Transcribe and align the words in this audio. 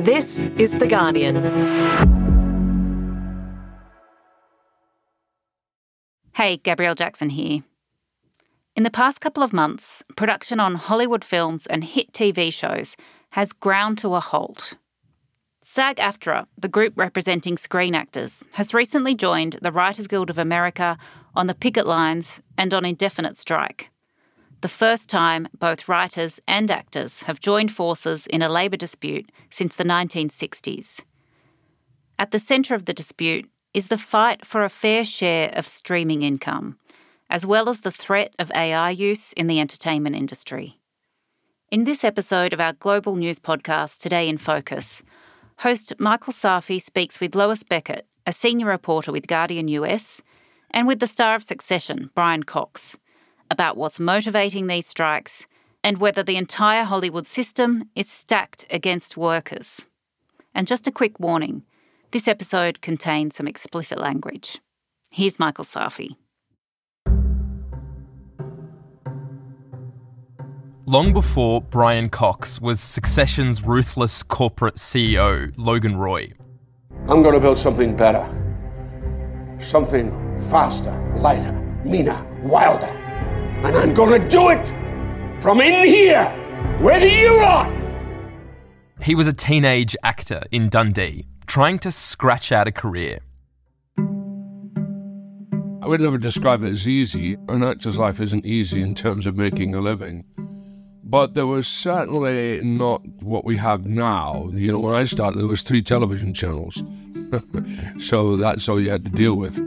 This 0.00 0.46
is 0.56 0.78
The 0.78 0.86
Guardian. 0.86 1.36
Hey, 6.32 6.56
Gabrielle 6.56 6.94
Jackson 6.94 7.28
here. 7.28 7.64
In 8.74 8.82
the 8.82 8.90
past 8.90 9.20
couple 9.20 9.42
of 9.42 9.52
months, 9.52 10.02
production 10.16 10.58
on 10.58 10.76
Hollywood 10.76 11.22
films 11.22 11.66
and 11.66 11.84
hit 11.84 12.14
TV 12.14 12.50
shows 12.50 12.96
has 13.32 13.52
ground 13.52 13.98
to 13.98 14.14
a 14.14 14.20
halt. 14.20 14.72
SAG 15.64 15.96
AFTRA, 15.96 16.46
the 16.56 16.68
group 16.68 16.94
representing 16.96 17.58
screen 17.58 17.94
actors, 17.94 18.42
has 18.54 18.72
recently 18.72 19.14
joined 19.14 19.58
the 19.60 19.70
Writers 19.70 20.06
Guild 20.06 20.30
of 20.30 20.38
America 20.38 20.96
on 21.34 21.46
the 21.46 21.54
picket 21.54 21.86
lines 21.86 22.40
and 22.56 22.72
on 22.72 22.86
indefinite 22.86 23.36
strike. 23.36 23.89
The 24.60 24.68
first 24.68 25.08
time 25.08 25.48
both 25.58 25.88
writers 25.88 26.38
and 26.46 26.70
actors 26.70 27.22
have 27.22 27.40
joined 27.40 27.72
forces 27.72 28.26
in 28.26 28.42
a 28.42 28.48
labour 28.48 28.76
dispute 28.76 29.32
since 29.48 29.74
the 29.74 29.84
1960s. 29.84 31.00
At 32.18 32.30
the 32.30 32.38
centre 32.38 32.74
of 32.74 32.84
the 32.84 32.92
dispute 32.92 33.48
is 33.72 33.86
the 33.86 33.96
fight 33.96 34.44
for 34.44 34.62
a 34.62 34.68
fair 34.68 35.02
share 35.02 35.48
of 35.56 35.66
streaming 35.66 36.20
income, 36.20 36.76
as 37.30 37.46
well 37.46 37.70
as 37.70 37.80
the 37.80 37.90
threat 37.90 38.34
of 38.38 38.52
AI 38.54 38.90
use 38.90 39.32
in 39.32 39.46
the 39.46 39.60
entertainment 39.60 40.14
industry. 40.14 40.78
In 41.70 41.84
this 41.84 42.04
episode 42.04 42.52
of 42.52 42.60
our 42.60 42.74
global 42.74 43.16
news 43.16 43.38
podcast, 43.38 43.98
Today 43.98 44.28
in 44.28 44.36
Focus, 44.36 45.02
host 45.60 45.94
Michael 45.98 46.34
Safi 46.34 46.82
speaks 46.82 47.18
with 47.18 47.34
Lois 47.34 47.62
Beckett, 47.62 48.06
a 48.26 48.32
senior 48.32 48.66
reporter 48.66 49.10
with 49.10 49.26
Guardian 49.26 49.68
US, 49.68 50.20
and 50.70 50.86
with 50.86 51.00
the 51.00 51.06
star 51.06 51.34
of 51.34 51.42
Succession, 51.42 52.10
Brian 52.14 52.42
Cox, 52.42 52.98
about 53.50 53.76
what's 53.76 54.00
motivating 54.00 54.66
these 54.66 54.86
strikes 54.86 55.46
and 55.82 55.98
whether 55.98 56.22
the 56.22 56.36
entire 56.36 56.84
Hollywood 56.84 57.26
system 57.26 57.84
is 57.94 58.08
stacked 58.08 58.66
against 58.70 59.16
workers. 59.16 59.86
And 60.54 60.66
just 60.66 60.86
a 60.86 60.92
quick 60.92 61.18
warning 61.18 61.64
this 62.12 62.26
episode 62.26 62.80
contains 62.80 63.36
some 63.36 63.46
explicit 63.46 63.98
language. 63.98 64.60
Here's 65.10 65.38
Michael 65.38 65.64
Safi. 65.64 66.16
Long 70.86 71.12
before 71.12 71.60
Brian 71.62 72.08
Cox 72.08 72.60
was 72.60 72.80
Succession's 72.80 73.62
ruthless 73.62 74.24
corporate 74.24 74.74
CEO, 74.74 75.52
Logan 75.56 75.96
Roy. 75.96 76.32
I'm 77.06 77.22
going 77.22 77.34
to 77.34 77.40
build 77.40 77.58
something 77.58 77.94
better. 77.96 78.26
Something 79.60 80.10
faster, 80.50 80.90
lighter, 81.16 81.52
meaner, 81.84 82.26
wilder. 82.42 82.99
And 83.64 83.76
I'm 83.76 83.94
going 83.94 84.20
to 84.20 84.28
do 84.28 84.50
it 84.50 84.66
from 85.40 85.60
in 85.60 85.86
here, 85.86 86.26
where 86.80 87.04
you 87.06 87.34
are. 87.40 87.70
He 89.02 89.14
was 89.14 89.26
a 89.26 89.32
teenage 89.32 89.96
actor 90.02 90.42
in 90.50 90.68
Dundee, 90.68 91.26
trying 91.46 91.78
to 91.80 91.90
scratch 91.90 92.52
out 92.52 92.68
a 92.68 92.72
career. 92.72 93.20
I 95.82 95.86
would 95.86 96.00
never 96.00 96.18
describe 96.18 96.62
it 96.62 96.70
as 96.70 96.86
easy. 96.86 97.36
An 97.48 97.62
actor's 97.62 97.98
life 97.98 98.20
isn't 98.20 98.44
easy 98.44 98.82
in 98.82 98.94
terms 98.94 99.26
of 99.26 99.36
making 99.36 99.74
a 99.74 99.80
living 99.80 100.24
but 101.10 101.34
there 101.34 101.46
was 101.46 101.66
certainly 101.66 102.60
not 102.62 103.04
what 103.20 103.44
we 103.44 103.56
have 103.56 103.84
now. 103.84 104.48
You 104.52 104.72
know, 104.72 104.78
when 104.78 104.94
I 104.94 105.02
started, 105.04 105.40
there 105.40 105.48
was 105.48 105.62
three 105.62 105.82
television 105.82 106.32
channels, 106.32 106.80
so 107.98 108.36
that's 108.36 108.68
all 108.68 108.80
you 108.80 108.90
had 108.90 109.04
to 109.04 109.10
deal 109.10 109.34
with. 109.34 109.58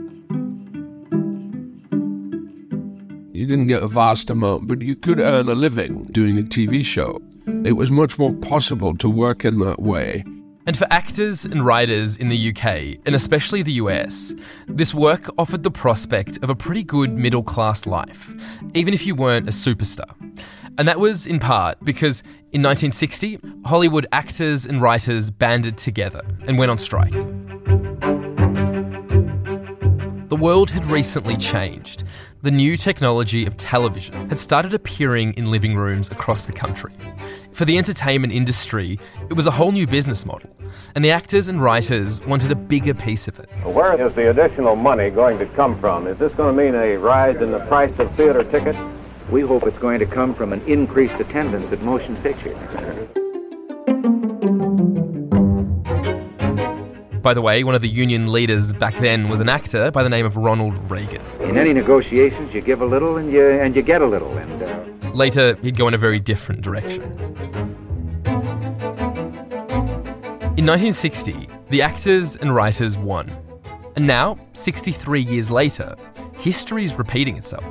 You 3.34 3.48
didn't 3.48 3.66
get 3.66 3.82
a 3.82 3.88
vast 3.88 4.30
amount, 4.30 4.68
but 4.68 4.80
you 4.80 4.94
could 4.94 5.18
mm-hmm. 5.18 5.26
earn 5.26 5.48
a 5.48 5.56
living 5.56 6.04
doing 6.12 6.38
a 6.38 6.42
TV 6.42 6.84
show. 6.84 7.20
It 7.64 7.72
was 7.72 7.90
much 7.90 8.16
more 8.16 8.32
possible 8.32 8.96
to 8.98 9.10
work 9.10 9.44
in 9.44 9.58
that 9.58 9.82
way. 9.82 10.24
And 10.66 10.78
for 10.78 10.86
actors 10.88 11.44
and 11.44 11.66
writers 11.66 12.16
in 12.16 12.28
the 12.28 12.50
UK, 12.50 13.00
and 13.04 13.16
especially 13.16 13.62
the 13.62 13.72
US, 13.72 14.36
this 14.68 14.94
work 14.94 15.28
offered 15.36 15.64
the 15.64 15.70
prospect 15.72 16.38
of 16.44 16.48
a 16.48 16.54
pretty 16.54 16.84
good 16.84 17.12
middle 17.12 17.42
class 17.42 17.86
life, 17.86 18.32
even 18.72 18.94
if 18.94 19.04
you 19.04 19.16
weren't 19.16 19.48
a 19.48 19.52
superstar. 19.52 20.14
And 20.78 20.86
that 20.86 21.00
was 21.00 21.26
in 21.26 21.40
part 21.40 21.84
because 21.84 22.20
in 22.52 22.62
1960, 22.62 23.40
Hollywood 23.66 24.06
actors 24.12 24.64
and 24.64 24.80
writers 24.80 25.28
banded 25.28 25.76
together 25.76 26.22
and 26.46 26.56
went 26.56 26.70
on 26.70 26.78
strike. 26.78 27.14
The 30.34 30.40
world 30.40 30.72
had 30.72 30.84
recently 30.86 31.36
changed. 31.36 32.02
The 32.42 32.50
new 32.50 32.76
technology 32.76 33.46
of 33.46 33.56
television 33.56 34.28
had 34.28 34.40
started 34.40 34.74
appearing 34.74 35.34
in 35.34 35.48
living 35.48 35.76
rooms 35.76 36.10
across 36.10 36.44
the 36.44 36.52
country. 36.52 36.92
For 37.52 37.64
the 37.64 37.78
entertainment 37.78 38.32
industry, 38.32 38.98
it 39.30 39.34
was 39.34 39.46
a 39.46 39.52
whole 39.52 39.70
new 39.70 39.86
business 39.86 40.26
model, 40.26 40.50
and 40.96 41.04
the 41.04 41.12
actors 41.12 41.46
and 41.46 41.62
writers 41.62 42.20
wanted 42.22 42.50
a 42.50 42.56
bigger 42.56 42.94
piece 42.94 43.28
of 43.28 43.38
it. 43.38 43.48
Where 43.62 43.94
is 44.04 44.12
the 44.16 44.28
additional 44.28 44.74
money 44.74 45.08
going 45.08 45.38
to 45.38 45.46
come 45.46 45.78
from? 45.78 46.08
Is 46.08 46.18
this 46.18 46.32
going 46.32 46.56
to 46.56 46.62
mean 46.64 46.74
a 46.74 46.96
rise 46.96 47.40
in 47.40 47.52
the 47.52 47.60
price 47.66 47.96
of 48.00 48.12
theater 48.16 48.42
tickets? 48.42 48.78
We 49.30 49.42
hope 49.42 49.62
it's 49.68 49.78
going 49.78 50.00
to 50.00 50.06
come 50.06 50.34
from 50.34 50.52
an 50.52 50.62
increased 50.62 51.20
attendance 51.20 51.72
at 51.72 51.80
motion 51.82 52.16
pictures. 52.16 52.56
By 57.24 57.32
the 57.32 57.40
way, 57.40 57.64
one 57.64 57.74
of 57.74 57.80
the 57.80 57.88
union 57.88 58.30
leaders 58.30 58.74
back 58.74 58.94
then 58.96 59.30
was 59.30 59.40
an 59.40 59.48
actor 59.48 59.90
by 59.90 60.02
the 60.02 60.10
name 60.10 60.26
of 60.26 60.36
Ronald 60.36 60.78
Reagan. 60.90 61.22
In 61.40 61.56
any 61.56 61.72
negotiations, 61.72 62.52
you 62.52 62.60
give 62.60 62.82
a 62.82 62.84
little 62.84 63.16
and 63.16 63.32
you 63.32 63.48
and 63.48 63.74
you 63.74 63.80
get 63.80 64.02
a 64.02 64.06
little, 64.06 64.36
and 64.36 64.62
uh... 64.62 65.08
later 65.14 65.56
he'd 65.62 65.74
go 65.74 65.88
in 65.88 65.94
a 65.94 65.98
very 65.98 66.20
different 66.20 66.60
direction. 66.60 67.02
In 70.58 70.66
1960, 70.66 71.48
the 71.70 71.80
actors 71.80 72.36
and 72.36 72.54
writers 72.54 72.98
won. 72.98 73.34
And 73.96 74.06
now, 74.06 74.38
63 74.52 75.22
years 75.22 75.50
later, 75.50 75.96
history's 76.36 76.94
repeating 76.96 77.38
itself. 77.38 77.64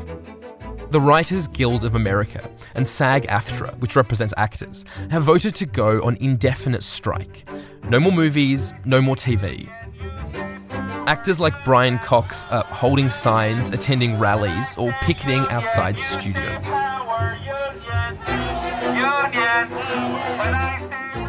The 0.94 1.02
Writers 1.02 1.48
Guild 1.48 1.86
of 1.86 1.96
America 1.96 2.48
and 2.76 2.86
SAG 2.86 3.26
AFTRA, 3.26 3.80
which 3.80 3.96
represents 3.96 4.32
actors, 4.38 4.86
have 5.10 5.24
voted 5.24 5.56
to 5.56 5.66
go 5.66 6.00
on 6.04 6.18
indefinite 6.18 6.84
strike. 6.84 7.50
No 7.90 8.00
more 8.00 8.12
movies, 8.12 8.76
no 8.86 9.02
more 9.02 9.16
TV. 9.16 9.68
Actors 11.08 11.40
like 11.40 11.66
Brian 11.66 11.98
Cox 11.98 12.46
are 12.52 12.64
holding 12.66 13.10
signs, 13.10 13.72
attending 13.72 14.20
rallies, 14.20 14.78
or 14.78 14.96
picketing 15.02 15.48
outside 15.50 15.98
studios. 15.98 16.70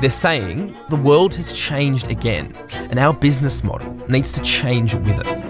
They're 0.03 0.11
saying 0.11 0.77
the 0.91 0.97
world 0.97 1.35
has 1.37 1.55
changed 1.55 2.11
again, 2.11 2.55
and 2.91 2.99
our 2.99 3.15
business 3.15 3.65
model 3.65 3.95
needs 4.11 4.31
to 4.33 4.43
change 4.43 4.95
with 4.95 5.27
it. 5.27 5.44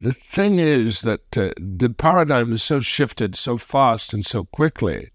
The 0.00 0.12
thing 0.12 0.60
is 0.60 1.02
that 1.02 1.36
uh, 1.36 1.50
the 1.58 1.90
paradigm 1.90 2.52
is 2.52 2.62
so 2.62 2.78
shifted 2.78 3.34
so 3.34 3.56
fast 3.56 4.14
and 4.14 4.24
so 4.24 4.44
quickly. 4.44 5.10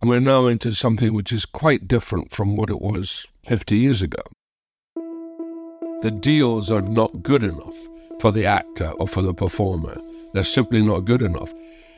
And 0.00 0.10
we're 0.10 0.20
now 0.20 0.46
into 0.46 0.74
something 0.74 1.14
which 1.14 1.32
is 1.32 1.46
quite 1.46 1.88
different 1.88 2.30
from 2.30 2.54
what 2.56 2.68
it 2.68 2.82
was 2.82 3.26
50 3.46 3.78
years 3.78 4.02
ago. 4.02 4.22
The 6.02 6.10
deals 6.10 6.70
are 6.70 6.82
not 6.82 7.22
good 7.22 7.42
enough 7.42 7.76
for 8.20 8.30
the 8.30 8.44
actor 8.44 8.90
or 8.98 9.08
for 9.08 9.22
the 9.22 9.32
performer. 9.32 9.96
They're 10.34 10.44
simply 10.44 10.82
not 10.82 11.06
good 11.06 11.22
enough. 11.22 11.54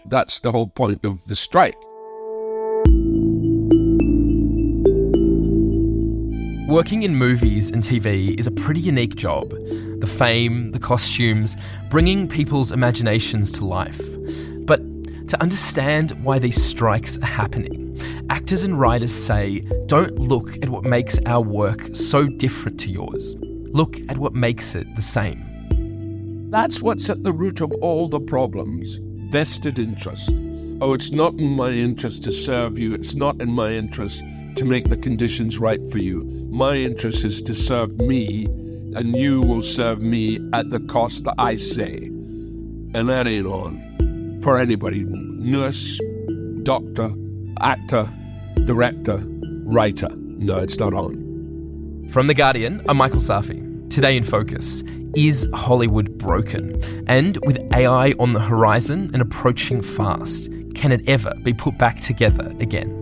That's 0.07 0.39
the 0.39 0.53
whole 0.53 0.69
point 0.69 1.05
of 1.05 1.25
the 1.27 1.35
strike. 1.35 1.77
Working 6.73 7.03
in 7.03 7.15
movies 7.17 7.71
and 7.71 7.83
TV 7.83 8.41
is 8.41 8.47
a 8.47 8.51
pretty 8.51 8.81
unique 8.81 9.15
job. 9.15 9.51
The 9.51 10.07
fame, 10.07 10.73
the 10.73 10.79
costumes, 10.79 11.55
bringing 11.91 12.27
people's 12.27 12.73
imaginations 12.73 13.53
to 13.53 13.67
life. 13.67 14.01
But 14.65 14.81
to 15.29 15.39
understand 15.43 16.13
why 16.25 16.39
these 16.39 16.65
strikes 16.65 17.19
are 17.19 17.27
happening, 17.27 18.01
actors 18.31 18.63
and 18.63 18.81
writers 18.81 19.13
say 19.13 19.61
don't 19.85 20.19
look 20.19 20.57
at 20.63 20.71
what 20.71 20.85
makes 20.85 21.19
our 21.27 21.43
work 21.43 21.95
so 21.95 22.25
different 22.25 22.81
to 22.81 22.91
yours. 22.91 23.37
Look 23.43 24.01
at 24.09 24.17
what 24.17 24.33
makes 24.33 24.75
it 24.75 24.87
the 24.97 25.03
same. 25.03 26.49
That's 26.51 26.81
what's 26.81 27.11
at 27.11 27.23
the 27.23 27.35
root 27.35 27.61
of 27.61 27.71
all 27.83 28.09
the 28.09 28.19
problems 28.19 28.99
vested 29.31 29.79
interest. 29.79 30.31
Oh, 30.81 30.95
it's 30.95 31.11
not 31.11 31.35
in 31.35 31.51
my 31.51 31.69
interest 31.69 32.23
to 32.23 32.33
serve 32.33 32.79
you, 32.79 32.95
it's 32.95 33.15
not 33.15 33.43
in 33.43 33.53
my 33.53 33.73
interest 33.73 34.21
to 34.57 34.65
make 34.65 34.89
the 34.89 34.97
conditions 34.97 35.59
right 35.59 35.81
for 35.91 35.99
you. 35.99 36.42
My 36.53 36.75
interest 36.75 37.25
is 37.25 37.41
to 37.43 37.55
serve 37.55 37.97
me, 37.97 38.45
and 38.95 39.17
you 39.17 39.41
will 39.41 39.63
serve 39.63 40.03
me 40.03 40.39
at 40.53 40.69
the 40.69 40.81
cost 40.81 41.25
that 41.25 41.37
I 41.39 41.57
say. 41.57 41.97
And 42.93 43.09
that 43.09 43.27
ain't 43.27 43.47
on 43.47 44.39
for 44.43 44.59
anybody 44.59 45.07
nurse, 45.07 45.99
doctor, 46.63 47.11
actor, 47.61 48.13
director, 48.67 49.25
writer. 49.65 50.11
No, 50.15 50.59
it's 50.59 50.79
not 50.79 50.93
on. 50.93 52.07
From 52.11 52.27
The 52.27 52.35
Guardian, 52.35 52.83
I'm 52.87 52.99
Michael 52.99 53.21
Safi. 53.21 53.89
Today 53.89 54.15
in 54.15 54.23
Focus 54.23 54.85
Is 55.17 55.49
Hollywood 55.55 56.19
broken? 56.19 56.83
And 57.09 57.39
with 57.47 57.59
AI 57.73 58.11
on 58.19 58.35
the 58.35 58.41
horizon 58.41 59.11
and 59.15 59.23
approaching 59.23 59.81
fast, 59.81 60.51
can 60.75 60.93
it 60.93 61.09
ever 61.09 61.33
be 61.45 61.55
put 61.55 61.79
back 61.79 62.01
together 62.01 62.55
again? 62.61 63.02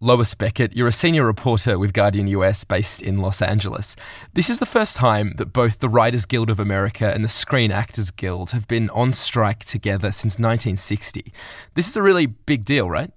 Lois 0.00 0.34
Beckett, 0.34 0.76
you're 0.76 0.88
a 0.88 0.92
senior 0.92 1.24
reporter 1.24 1.78
with 1.78 1.92
Guardian 1.92 2.26
US 2.26 2.64
based 2.64 3.00
in 3.00 3.18
Los 3.18 3.40
Angeles. 3.40 3.94
This 4.32 4.50
is 4.50 4.58
the 4.58 4.66
first 4.66 4.96
time 4.96 5.34
that 5.36 5.52
both 5.52 5.78
the 5.78 5.88
Writers 5.88 6.26
Guild 6.26 6.50
of 6.50 6.58
America 6.58 7.12
and 7.14 7.24
the 7.24 7.28
Screen 7.28 7.70
Actors 7.70 8.10
Guild 8.10 8.50
have 8.50 8.66
been 8.66 8.90
on 8.90 9.12
strike 9.12 9.64
together 9.64 10.10
since 10.10 10.34
1960. 10.34 11.32
This 11.74 11.86
is 11.86 11.96
a 11.96 12.02
really 12.02 12.26
big 12.26 12.64
deal, 12.64 12.90
right? 12.90 13.12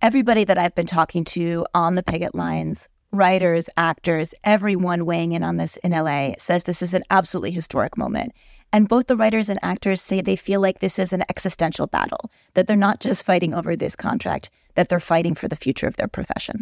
Everybody 0.00 0.44
that 0.44 0.56
I've 0.56 0.74
been 0.76 0.86
talking 0.86 1.24
to 1.24 1.66
on 1.74 1.96
the 1.96 2.02
picket 2.02 2.34
lines, 2.34 2.88
writers, 3.10 3.68
actors, 3.76 4.34
everyone 4.44 5.04
weighing 5.04 5.32
in 5.32 5.42
on 5.42 5.56
this 5.56 5.76
in 5.78 5.90
LA 5.90 6.34
says 6.38 6.62
this 6.62 6.80
is 6.80 6.94
an 6.94 7.02
absolutely 7.10 7.50
historic 7.50 7.98
moment. 7.98 8.32
And 8.76 8.90
both 8.90 9.06
the 9.06 9.16
writers 9.16 9.48
and 9.48 9.58
actors 9.62 10.02
say 10.02 10.20
they 10.20 10.36
feel 10.36 10.60
like 10.60 10.80
this 10.80 10.98
is 10.98 11.14
an 11.14 11.24
existential 11.30 11.86
battle, 11.86 12.30
that 12.52 12.66
they're 12.66 12.76
not 12.76 13.00
just 13.00 13.24
fighting 13.24 13.54
over 13.54 13.74
this 13.74 13.96
contract, 13.96 14.50
that 14.74 14.90
they're 14.90 15.00
fighting 15.00 15.34
for 15.34 15.48
the 15.48 15.56
future 15.56 15.86
of 15.86 15.96
their 15.96 16.08
profession. 16.08 16.60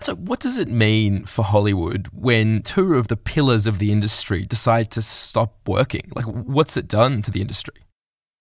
So, 0.00 0.16
what 0.16 0.40
does 0.40 0.58
it 0.58 0.66
mean 0.66 1.24
for 1.24 1.44
Hollywood 1.44 2.08
when 2.12 2.60
two 2.62 2.94
of 2.94 3.06
the 3.06 3.16
pillars 3.16 3.68
of 3.68 3.78
the 3.78 3.92
industry 3.92 4.44
decide 4.44 4.90
to 4.90 5.00
stop 5.00 5.54
working? 5.64 6.10
Like, 6.16 6.24
what's 6.24 6.76
it 6.76 6.88
done 6.88 7.22
to 7.22 7.30
the 7.30 7.40
industry? 7.40 7.84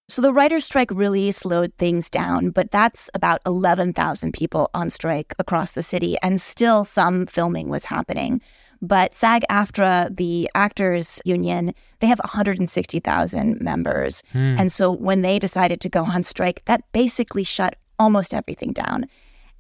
So, 0.10 0.24
the 0.24 0.34
writer's 0.34 0.66
strike 0.66 0.90
really 0.90 1.32
slowed 1.32 1.72
things 1.78 2.10
down, 2.10 2.50
but 2.50 2.72
that's 2.72 3.12
about 3.14 3.42
11,000 3.46 4.34
people 4.34 4.72
on 4.74 4.90
strike 4.90 5.36
across 5.38 5.74
the 5.74 5.84
city, 5.84 6.18
and 6.24 6.42
still 6.42 6.84
some 6.84 7.28
filming 7.28 7.70
was 7.70 7.86
happening. 7.86 8.42
But 8.82 9.14
SAG 9.14 9.44
AFTRA, 9.50 10.16
the 10.16 10.50
actors 10.56 11.22
union, 11.24 11.74
they 12.00 12.08
have 12.08 12.20
160,000 12.20 13.62
members. 13.62 14.24
Hmm. 14.32 14.56
And 14.58 14.72
so 14.72 14.92
when 14.92 15.22
they 15.22 15.38
decided 15.38 15.82
to 15.82 15.90
go 15.90 16.04
on 16.04 16.24
strike, 16.24 16.66
that 16.66 16.84
basically 16.92 17.44
shut 17.44 17.76
almost 18.00 18.34
everything 18.34 18.74
down. 18.74 19.06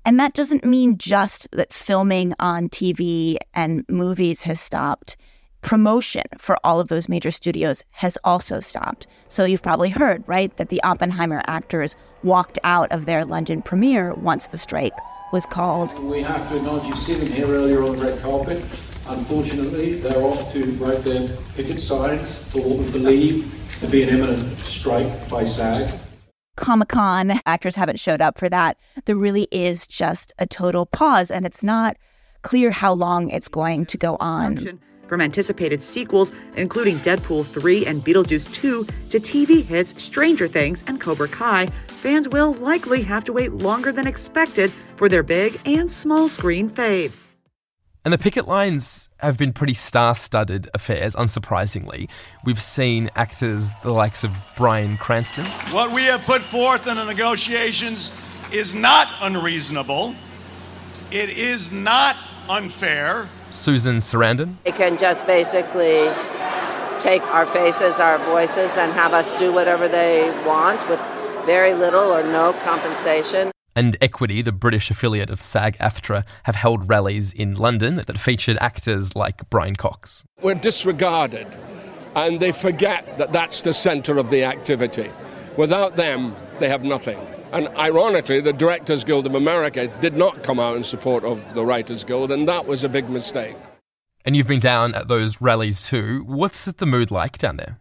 And 0.05 0.19
that 0.19 0.33
doesn't 0.33 0.65
mean 0.65 0.97
just 0.97 1.47
that 1.51 1.71
filming 1.71 2.33
on 2.39 2.69
TV 2.69 3.37
and 3.53 3.85
movies 3.87 4.41
has 4.41 4.59
stopped. 4.59 5.15
Promotion 5.61 6.23
for 6.39 6.57
all 6.63 6.79
of 6.79 6.87
those 6.87 7.07
major 7.07 7.29
studios 7.29 7.83
has 7.91 8.17
also 8.23 8.59
stopped. 8.59 9.05
So 9.27 9.45
you've 9.45 9.61
probably 9.61 9.89
heard, 9.89 10.23
right, 10.27 10.55
that 10.57 10.69
the 10.69 10.81
Oppenheimer 10.81 11.43
actors 11.45 11.95
walked 12.23 12.57
out 12.63 12.91
of 12.91 13.05
their 13.05 13.23
London 13.23 13.61
premiere 13.61 14.15
once 14.15 14.47
the 14.47 14.57
strike 14.57 14.97
was 15.31 15.45
called. 15.45 15.97
We 15.99 16.21
have 16.23 16.49
to 16.49 16.57
acknowledge 16.57 16.87
you've 16.87 16.97
seen 16.97 17.19
them 17.19 17.31
here 17.31 17.47
earlier 17.47 17.83
on 17.83 17.97
the 17.97 18.05
red 18.05 18.21
carpet. 18.21 18.63
Unfortunately, 19.07 19.95
they're 19.95 20.21
off 20.21 20.51
to 20.53 20.71
break 20.77 21.03
their 21.03 21.29
picket 21.55 21.79
signs 21.79 22.35
for 22.35 22.59
what 22.59 22.77
we 22.79 22.91
believe 22.91 23.53
to 23.79 23.87
be 23.87 24.03
an 24.03 24.09
imminent 24.09 24.57
strike 24.59 25.29
by 25.29 25.43
SAG. 25.43 25.91
Comic 26.57 26.89
Con, 26.89 27.39
actors 27.45 27.75
haven't 27.75 27.99
showed 27.99 28.21
up 28.21 28.37
for 28.37 28.49
that. 28.49 28.77
There 29.05 29.15
really 29.15 29.47
is 29.51 29.87
just 29.87 30.33
a 30.37 30.45
total 30.45 30.85
pause, 30.85 31.31
and 31.31 31.45
it's 31.45 31.63
not 31.63 31.97
clear 32.43 32.69
how 32.69 32.93
long 32.93 33.29
it's 33.29 33.47
going 33.47 33.85
to 33.87 33.97
go 33.97 34.17
on. 34.19 34.79
From 35.11 35.19
anticipated 35.19 35.81
sequels, 35.81 36.31
including 36.55 36.97
Deadpool 36.99 37.45
3 37.45 37.85
and 37.85 38.01
Beetlejuice 38.01 38.53
2, 38.53 38.85
to 39.09 39.19
TV 39.19 39.61
hits 39.61 39.93
Stranger 40.01 40.47
Things 40.47 40.85
and 40.87 41.01
Cobra 41.01 41.27
Kai, 41.27 41.65
fans 41.87 42.29
will 42.29 42.53
likely 42.53 43.01
have 43.01 43.25
to 43.25 43.33
wait 43.33 43.51
longer 43.51 43.91
than 43.91 44.07
expected 44.07 44.71
for 44.95 45.09
their 45.09 45.21
big 45.21 45.59
and 45.65 45.91
small 45.91 46.29
screen 46.29 46.69
faves. 46.69 47.25
And 48.05 48.13
the 48.13 48.17
picket 48.17 48.47
lines 48.47 49.09
have 49.17 49.37
been 49.37 49.51
pretty 49.51 49.73
star 49.73 50.15
studded 50.15 50.69
affairs, 50.73 51.13
unsurprisingly. 51.15 52.07
We've 52.45 52.61
seen 52.61 53.09
actors 53.17 53.71
the 53.83 53.91
likes 53.91 54.23
of 54.23 54.31
Bryan 54.55 54.95
Cranston. 54.95 55.43
What 55.73 55.91
we 55.91 56.03
have 56.03 56.21
put 56.21 56.41
forth 56.41 56.87
in 56.87 56.95
the 56.95 57.03
negotiations 57.03 58.13
is 58.53 58.75
not 58.75 59.09
unreasonable, 59.21 60.15
it 61.11 61.31
is 61.31 61.73
not 61.73 62.15
unfair. 62.51 63.29
Susan 63.49 63.97
Sarandon. 63.97 64.55
They 64.65 64.71
can 64.71 64.97
just 64.97 65.25
basically 65.25 66.09
take 66.99 67.23
our 67.23 67.47
faces, 67.47 67.99
our 67.99 68.17
voices, 68.19 68.77
and 68.77 68.91
have 68.93 69.13
us 69.13 69.33
do 69.39 69.53
whatever 69.53 69.87
they 69.87 70.29
want 70.45 70.87
with 70.89 70.99
very 71.45 71.73
little 71.73 72.13
or 72.13 72.23
no 72.23 72.53
compensation 72.61 73.51
and 73.75 73.95
Equity, 74.01 74.41
the 74.41 74.51
British 74.51 74.91
affiliate 74.91 75.29
of 75.29 75.41
SAG 75.41 75.77
AFTRA, 75.79 76.25
have 76.43 76.55
held 76.55 76.89
rallies 76.89 77.31
in 77.31 77.55
London 77.55 77.95
that 77.95 78.19
featured 78.19 78.57
actors 78.59 79.15
like 79.15 79.49
Brian 79.49 79.75
Cox. 79.75 80.25
We're 80.41 80.55
disregarded, 80.55 81.47
and 82.15 82.39
they 82.39 82.51
forget 82.51 83.17
that 83.17 83.31
that's 83.31 83.61
the 83.61 83.73
centre 83.73 84.17
of 84.17 84.29
the 84.29 84.43
activity. 84.43 85.09
Without 85.57 85.95
them, 85.95 86.35
they 86.59 86.67
have 86.67 86.83
nothing. 86.83 87.19
And 87.51 87.67
ironically, 87.77 88.39
the 88.39 88.53
Directors 88.53 89.03
Guild 89.03 89.25
of 89.25 89.35
America 89.35 89.87
did 89.99 90.15
not 90.15 90.41
come 90.41 90.59
out 90.59 90.77
in 90.77 90.83
support 90.83 91.23
of 91.25 91.53
the 91.53 91.65
Writers 91.65 92.03
Guild, 92.03 92.31
and 92.31 92.47
that 92.47 92.65
was 92.65 92.83
a 92.83 92.89
big 92.89 93.09
mistake. 93.09 93.57
And 94.23 94.35
you've 94.35 94.47
been 94.47 94.59
down 94.59 94.95
at 94.95 95.07
those 95.07 95.41
rallies 95.41 95.85
too. 95.85 96.23
What's 96.25 96.65
the 96.65 96.85
mood 96.85 97.11
like 97.11 97.37
down 97.37 97.57
there? 97.57 97.79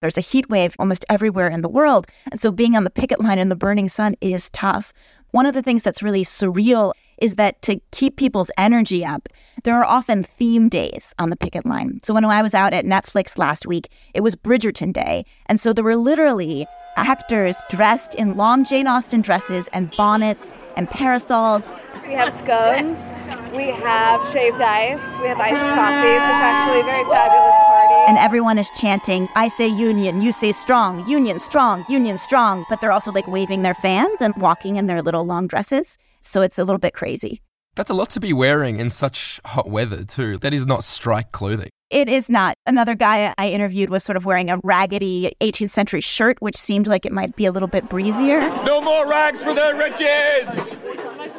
There's 0.00 0.16
a 0.16 0.22
heat 0.22 0.48
wave 0.48 0.74
almost 0.78 1.04
everywhere 1.10 1.48
in 1.48 1.60
the 1.60 1.68
world. 1.68 2.06
And 2.30 2.40
so 2.40 2.50
being 2.50 2.76
on 2.76 2.84
the 2.84 2.90
picket 2.90 3.20
line 3.20 3.38
in 3.38 3.50
the 3.50 3.56
burning 3.56 3.90
sun 3.90 4.14
is 4.22 4.48
tough. 4.50 4.94
One 5.32 5.44
of 5.44 5.52
the 5.52 5.62
things 5.62 5.82
that's 5.82 6.02
really 6.02 6.24
surreal 6.24 6.92
is 7.20 7.34
that 7.34 7.60
to 7.62 7.80
keep 7.92 8.16
people's 8.16 8.50
energy 8.56 9.04
up, 9.04 9.28
there 9.64 9.76
are 9.76 9.84
often 9.84 10.24
theme 10.24 10.68
days 10.68 11.14
on 11.18 11.30
the 11.30 11.36
picket 11.36 11.66
line. 11.66 12.00
So 12.02 12.14
when 12.14 12.24
I 12.24 12.42
was 12.42 12.54
out 12.54 12.72
at 12.72 12.84
Netflix 12.84 13.38
last 13.38 13.66
week, 13.66 13.90
it 14.14 14.22
was 14.22 14.34
Bridgerton 14.34 14.92
Day. 14.92 15.24
And 15.46 15.60
so 15.60 15.72
there 15.72 15.84
were 15.84 15.96
literally 15.96 16.66
actors 16.96 17.56
dressed 17.70 18.14
in 18.14 18.36
long 18.36 18.64
Jane 18.64 18.86
Austen 18.86 19.20
dresses 19.20 19.68
and 19.68 19.90
bonnets 19.96 20.52
and 20.76 20.88
parasols. 20.88 21.68
We 22.06 22.12
have 22.14 22.32
scones, 22.32 23.12
we 23.54 23.66
have 23.66 24.26
shaved 24.32 24.60
ice, 24.60 25.18
we 25.18 25.26
have 25.26 25.38
iced 25.38 25.60
coffee, 25.60 26.16
so 26.16 26.24
it's 26.24 26.44
actually 26.48 26.80
a 26.80 26.84
very 26.84 27.04
fabulous 27.04 27.56
party. 27.56 28.08
And 28.08 28.16
everyone 28.18 28.58
is 28.58 28.70
chanting, 28.80 29.28
I 29.34 29.48
say 29.48 29.66
union, 29.66 30.22
you 30.22 30.32
say 30.32 30.52
strong, 30.52 31.06
union 31.08 31.38
strong, 31.40 31.84
union 31.88 32.16
strong. 32.16 32.64
But 32.68 32.80
they're 32.80 32.92
also 32.92 33.12
like 33.12 33.26
waving 33.26 33.62
their 33.62 33.74
fans 33.74 34.20
and 34.20 34.34
walking 34.36 34.76
in 34.76 34.86
their 34.86 35.02
little 35.02 35.24
long 35.24 35.46
dresses. 35.46 35.98
So 36.20 36.42
it's 36.42 36.58
a 36.58 36.64
little 36.64 36.78
bit 36.78 36.94
crazy. 36.94 37.42
That's 37.76 37.90
a 37.90 37.94
lot 37.94 38.10
to 38.10 38.20
be 38.20 38.32
wearing 38.32 38.78
in 38.78 38.90
such 38.90 39.40
hot 39.44 39.70
weather, 39.70 40.04
too. 40.04 40.38
That 40.38 40.52
is 40.52 40.66
not 40.66 40.82
strike 40.82 41.32
clothing. 41.32 41.70
It 41.90 42.08
is 42.08 42.28
not. 42.28 42.56
Another 42.66 42.94
guy 42.94 43.32
I 43.38 43.48
interviewed 43.48 43.90
was 43.90 44.04
sort 44.04 44.16
of 44.16 44.24
wearing 44.24 44.50
a 44.50 44.58
raggedy 44.62 45.32
18th 45.40 45.70
century 45.70 46.00
shirt, 46.00 46.36
which 46.40 46.56
seemed 46.56 46.86
like 46.86 47.06
it 47.06 47.12
might 47.12 47.36
be 47.36 47.46
a 47.46 47.52
little 47.52 47.68
bit 47.68 47.88
breezier. 47.88 48.40
No 48.64 48.80
more 48.80 49.08
rags 49.08 49.42
for 49.42 49.54
the 49.54 49.74
riches! 49.76 50.76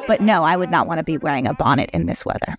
But 0.08 0.22
no, 0.22 0.44
I 0.44 0.58
would 0.58 0.72
not 0.72 0.88
want 0.88 0.98
to 0.98 1.04
be 1.04 1.18
wearing 1.18 1.48
a 1.48 1.54
bonnet 1.54 1.90
in 1.94 2.06
this 2.06 2.26
weather. 2.26 2.58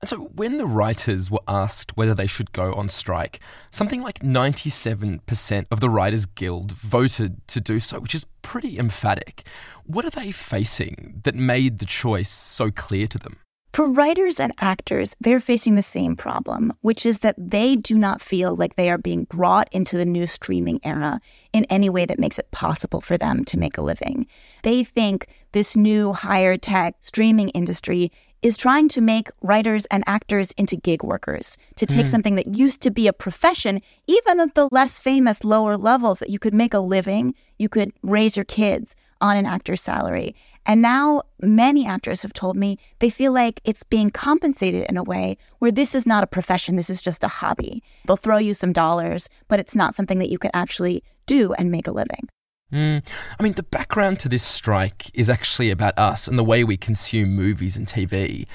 And 0.00 0.08
so, 0.08 0.16
when 0.34 0.56
the 0.56 0.66
writers 0.66 1.30
were 1.30 1.42
asked 1.46 1.94
whether 1.94 2.14
they 2.14 2.26
should 2.26 2.52
go 2.52 2.72
on 2.72 2.88
strike, 2.88 3.38
something 3.70 4.00
like 4.00 4.20
97% 4.20 5.66
of 5.70 5.80
the 5.80 5.90
Writers 5.90 6.24
Guild 6.24 6.72
voted 6.72 7.46
to 7.48 7.60
do 7.60 7.80
so, 7.80 8.00
which 8.00 8.14
is 8.14 8.24
pretty 8.40 8.78
emphatic. 8.78 9.46
What 9.84 10.06
are 10.06 10.10
they 10.10 10.32
facing 10.32 11.20
that 11.24 11.34
made 11.34 11.80
the 11.80 11.86
choice 11.86 12.30
so 12.30 12.70
clear 12.70 13.06
to 13.08 13.18
them? 13.18 13.36
For 13.72 13.88
writers 13.88 14.40
and 14.40 14.52
actors, 14.58 15.14
they're 15.20 15.38
facing 15.38 15.76
the 15.76 15.82
same 15.82 16.16
problem, 16.16 16.72
which 16.80 17.06
is 17.06 17.18
that 17.20 17.36
they 17.38 17.76
do 17.76 17.94
not 17.94 18.20
feel 18.20 18.56
like 18.56 18.74
they 18.74 18.90
are 18.90 18.98
being 18.98 19.24
brought 19.24 19.68
into 19.70 19.96
the 19.96 20.04
new 20.04 20.26
streaming 20.26 20.80
era 20.82 21.20
in 21.52 21.66
any 21.66 21.88
way 21.88 22.04
that 22.04 22.18
makes 22.18 22.38
it 22.38 22.50
possible 22.50 23.00
for 23.00 23.16
them 23.16 23.44
to 23.44 23.58
make 23.58 23.78
a 23.78 23.82
living. 23.82 24.26
They 24.64 24.82
think 24.82 25.28
this 25.52 25.76
new 25.76 26.12
higher 26.12 26.56
tech 26.56 26.96
streaming 27.00 27.50
industry 27.50 28.10
is 28.42 28.56
trying 28.56 28.88
to 28.88 29.00
make 29.00 29.28
writers 29.42 29.86
and 29.86 30.02
actors 30.06 30.52
into 30.52 30.76
gig 30.76 31.02
workers, 31.02 31.58
to 31.76 31.86
take 31.86 32.06
Hmm. 32.06 32.10
something 32.10 32.34
that 32.36 32.54
used 32.54 32.80
to 32.82 32.90
be 32.90 33.06
a 33.06 33.12
profession, 33.12 33.80
even 34.06 34.40
at 34.40 34.54
the 34.54 34.68
less 34.72 35.00
famous 35.00 35.44
lower 35.44 35.76
levels, 35.76 36.20
that 36.20 36.30
you 36.30 36.38
could 36.38 36.54
make 36.54 36.72
a 36.74 36.78
living, 36.80 37.34
you 37.58 37.68
could 37.68 37.92
raise 38.02 38.36
your 38.36 38.44
kids 38.46 38.96
on 39.20 39.36
an 39.36 39.44
actor's 39.46 39.82
salary. 39.82 40.34
And 40.64 40.80
now 40.80 41.22
many 41.42 41.86
actors 41.86 42.22
have 42.22 42.32
told 42.32 42.56
me 42.56 42.78
they 43.00 43.10
feel 43.10 43.32
like 43.32 43.60
it's 43.64 43.82
being 43.82 44.10
compensated 44.10 44.86
in 44.88 44.96
a 44.96 45.02
way 45.02 45.36
where 45.58 45.72
this 45.72 45.94
is 45.94 46.06
not 46.06 46.24
a 46.24 46.26
profession, 46.26 46.76
this 46.76 46.90
is 46.90 47.02
just 47.02 47.24
a 47.24 47.28
hobby. 47.28 47.82
They'll 48.06 48.16
throw 48.16 48.38
you 48.38 48.54
some 48.54 48.72
dollars, 48.72 49.28
but 49.48 49.60
it's 49.60 49.74
not 49.74 49.94
something 49.94 50.18
that 50.18 50.30
you 50.30 50.38
can 50.38 50.50
actually 50.54 51.02
do 51.26 51.52
and 51.54 51.70
make 51.70 51.86
a 51.86 51.92
living. 51.92 52.28
Mm. 52.72 53.04
I 53.38 53.42
mean, 53.42 53.54
the 53.54 53.62
background 53.62 54.20
to 54.20 54.28
this 54.28 54.42
strike 54.42 55.10
is 55.14 55.28
actually 55.28 55.70
about 55.70 55.98
us 55.98 56.28
and 56.28 56.38
the 56.38 56.44
way 56.44 56.62
we 56.62 56.76
consume 56.76 57.34
movies 57.34 57.76
and 57.76 57.86
TV. 57.86 58.46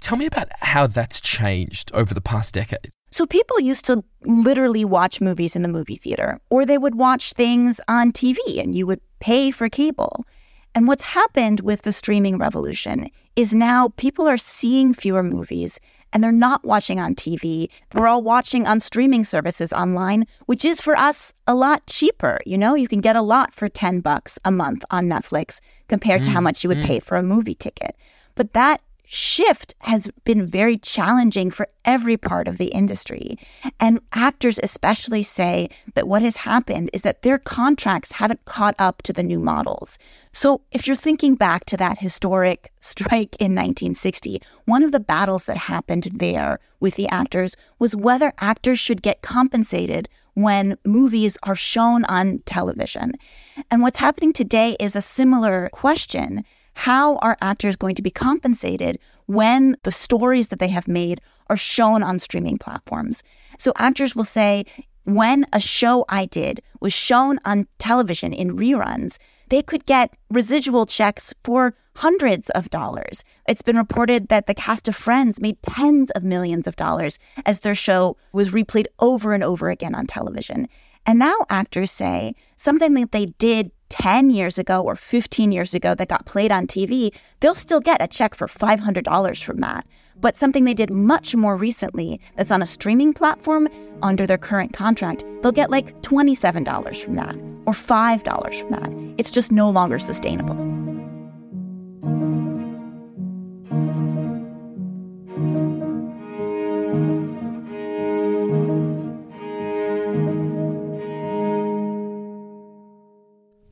Tell 0.00 0.16
me 0.16 0.26
about 0.26 0.48
how 0.60 0.86
that's 0.86 1.20
changed 1.20 1.90
over 1.92 2.14
the 2.14 2.20
past 2.20 2.54
decade. 2.54 2.90
So 3.10 3.26
people 3.26 3.60
used 3.60 3.84
to 3.86 4.02
literally 4.22 4.84
watch 4.84 5.20
movies 5.20 5.54
in 5.54 5.62
the 5.62 5.68
movie 5.68 5.96
theater, 5.96 6.40
or 6.50 6.66
they 6.66 6.78
would 6.78 6.96
watch 6.96 7.32
things 7.32 7.80
on 7.88 8.12
TV 8.12 8.38
and 8.58 8.74
you 8.74 8.86
would 8.86 9.00
pay 9.20 9.50
for 9.50 9.68
cable. 9.68 10.24
And 10.74 10.88
what's 10.88 11.04
happened 11.04 11.60
with 11.60 11.82
the 11.82 11.92
streaming 11.92 12.38
revolution 12.38 13.08
is 13.36 13.54
now 13.54 13.90
people 13.96 14.28
are 14.28 14.36
seeing 14.36 14.92
fewer 14.92 15.22
movies 15.22 15.78
and 16.14 16.22
they're 16.24 16.32
not 16.32 16.64
watching 16.64 17.00
on 17.00 17.14
TV. 17.14 17.68
They're 17.90 18.06
all 18.06 18.22
watching 18.22 18.66
on 18.66 18.80
streaming 18.80 19.24
services 19.24 19.72
online, 19.72 20.26
which 20.46 20.64
is 20.64 20.80
for 20.80 20.96
us 20.96 21.32
a 21.46 21.54
lot 21.54 21.84
cheaper. 21.86 22.40
You 22.46 22.56
know, 22.56 22.74
you 22.74 22.88
can 22.88 23.00
get 23.00 23.16
a 23.16 23.22
lot 23.22 23.52
for 23.52 23.68
10 23.68 24.00
bucks 24.00 24.38
a 24.44 24.50
month 24.52 24.84
on 24.90 25.06
Netflix 25.08 25.60
compared 25.88 26.22
to 26.22 26.30
how 26.30 26.40
Mm, 26.40 26.44
much 26.44 26.64
you 26.64 26.68
would 26.68 26.78
mm. 26.78 26.86
pay 26.86 27.00
for 27.00 27.16
a 27.16 27.22
movie 27.22 27.56
ticket. 27.56 27.96
But 28.36 28.52
that 28.54 28.80
shift 29.06 29.74
has 29.80 30.10
been 30.24 30.46
very 30.46 30.76
challenging 30.78 31.50
for 31.50 31.68
every 31.84 32.16
part 32.16 32.48
of 32.48 32.58
the 32.58 32.68
industry. 32.68 33.38
And 33.78 34.00
actors 34.12 34.58
especially 34.62 35.22
say 35.22 35.68
that 35.94 36.08
what 36.08 36.22
has 36.22 36.36
happened 36.36 36.90
is 36.92 37.02
that 37.02 37.22
their 37.22 37.38
contracts 37.38 38.12
haven't 38.12 38.44
caught 38.46 38.74
up 38.78 39.02
to 39.02 39.12
the 39.12 39.22
new 39.22 39.38
models. 39.38 39.98
So 40.32 40.60
if 40.72 40.86
you're 40.86 40.96
thinking 40.96 41.34
back 41.34 41.64
to 41.66 41.76
that 41.76 41.98
historic 41.98 42.72
strike 42.80 43.36
in 43.36 43.54
1960, 43.54 44.40
one 44.64 44.82
of 44.82 44.92
the 44.92 45.00
battles 45.00 45.46
that 45.46 45.56
happened 45.56 46.10
there 46.14 46.58
with 46.80 46.96
the 46.96 47.08
actors 47.08 47.56
was 47.78 47.94
whether 47.94 48.32
actors 48.40 48.78
should 48.78 49.02
get 49.02 49.22
compensated 49.22 50.08
when 50.34 50.76
movies 50.84 51.38
are 51.44 51.54
shown 51.54 52.04
on 52.06 52.40
television. 52.46 53.12
And 53.70 53.82
what's 53.82 53.98
happening 53.98 54.32
today 54.32 54.76
is 54.80 54.96
a 54.96 55.00
similar 55.00 55.68
question 55.72 56.44
how 56.74 57.16
are 57.16 57.36
actors 57.40 57.76
going 57.76 57.94
to 57.94 58.02
be 58.02 58.10
compensated 58.10 58.98
when 59.26 59.76
the 59.84 59.92
stories 59.92 60.48
that 60.48 60.58
they 60.58 60.68
have 60.68 60.88
made 60.88 61.20
are 61.48 61.56
shown 61.56 62.02
on 62.02 62.18
streaming 62.18 62.58
platforms? 62.58 63.22
So 63.58 63.72
actors 63.76 64.14
will 64.14 64.24
say, 64.24 64.66
when 65.04 65.46
a 65.52 65.60
show 65.60 66.04
I 66.08 66.26
did 66.26 66.62
was 66.80 66.92
shown 66.92 67.38
on 67.44 67.66
television 67.78 68.32
in 68.32 68.56
reruns, 68.56 69.18
they 69.50 69.62
could 69.62 69.84
get 69.86 70.14
residual 70.30 70.86
checks 70.86 71.34
for 71.44 71.74
hundreds 71.94 72.50
of 72.50 72.70
dollars. 72.70 73.22
It's 73.46 73.62
been 73.62 73.76
reported 73.76 74.28
that 74.28 74.46
the 74.46 74.54
cast 74.54 74.88
of 74.88 74.96
Friends 74.96 75.40
made 75.40 75.62
tens 75.62 76.10
of 76.12 76.24
millions 76.24 76.66
of 76.66 76.76
dollars 76.76 77.18
as 77.46 77.60
their 77.60 77.74
show 77.74 78.16
was 78.32 78.50
replayed 78.50 78.86
over 78.98 79.32
and 79.32 79.44
over 79.44 79.70
again 79.70 79.94
on 79.94 80.06
television. 80.06 80.68
And 81.06 81.18
now 81.18 81.36
actors 81.50 81.90
say 81.90 82.34
something 82.56 82.94
that 82.94 83.12
they 83.12 83.26
did 83.38 83.70
10 83.88 84.30
years 84.30 84.58
ago 84.58 84.82
or 84.82 84.96
15 84.96 85.52
years 85.52 85.74
ago 85.74 85.94
that 85.94 86.08
got 86.08 86.26
played 86.26 86.52
on 86.52 86.66
TV, 86.66 87.14
they'll 87.40 87.54
still 87.54 87.80
get 87.80 88.02
a 88.02 88.08
check 88.08 88.34
for 88.34 88.46
$500 88.46 89.44
from 89.44 89.58
that. 89.58 89.86
But 90.20 90.36
something 90.36 90.64
they 90.64 90.74
did 90.74 90.90
much 90.90 91.34
more 91.34 91.56
recently 91.56 92.20
that's 92.36 92.50
on 92.50 92.62
a 92.62 92.66
streaming 92.66 93.12
platform 93.12 93.68
under 94.02 94.26
their 94.26 94.38
current 94.38 94.72
contract, 94.72 95.24
they'll 95.42 95.52
get 95.52 95.70
like 95.70 96.00
$27 96.02 97.04
from 97.04 97.16
that 97.16 97.36
or 97.66 97.72
$5 97.72 98.58
from 98.58 98.70
that. 98.70 99.14
It's 99.18 99.30
just 99.30 99.50
no 99.50 99.70
longer 99.70 99.98
sustainable. 99.98 100.93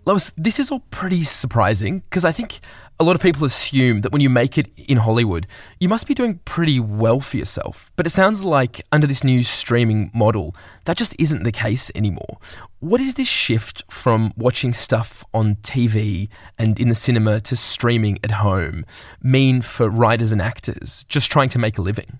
Lois, 0.04 0.32
this 0.37 0.59
is 0.59 0.73
all 0.73 0.80
pretty 0.90 1.23
surprising 1.23 2.00
because 2.00 2.25
I 2.25 2.32
think 2.32 2.59
a 2.99 3.04
lot 3.04 3.14
of 3.14 3.23
people 3.23 3.44
assume 3.44 4.00
that 4.00 4.11
when 4.11 4.21
you 4.21 4.28
make 4.28 4.59
it 4.59 4.68
in 4.76 4.97
Hollywood, 4.97 5.47
you 5.78 5.88
must 5.88 6.09
be 6.09 6.14
doing 6.14 6.40
pretty 6.44 6.80
well 6.80 7.21
for 7.21 7.37
yourself. 7.37 7.92
But 7.94 8.06
it 8.06 8.11
sounds 8.11 8.42
like 8.42 8.85
under 8.90 9.06
this 9.06 9.23
new 9.23 9.44
streaming 9.44 10.11
model, 10.12 10.56
that 10.87 10.97
just 10.97 11.14
isn't 11.21 11.44
the 11.44 11.52
case 11.52 11.88
anymore. 11.94 12.38
What 12.80 13.00
is 13.00 13.14
this 13.14 13.28
shift 13.28 13.85
from 13.88 14.32
watching 14.37 14.75
stuff 14.75 15.25
on 15.32 15.54
TV 15.56 16.28
and 16.59 16.80
in 16.80 16.88
the 16.88 16.97
cinema 16.97 17.40
to 17.40 17.54
streaming 17.54 18.18
at 18.25 18.32
home 18.32 18.85
mean 19.23 19.62
for 19.62 19.88
writers 19.88 20.32
and 20.32 20.42
actors 20.42 21.04
just 21.09 21.30
trying 21.30 21.49
to 21.50 21.61
make 21.61 21.78
a 21.78 21.82
living? 21.82 22.18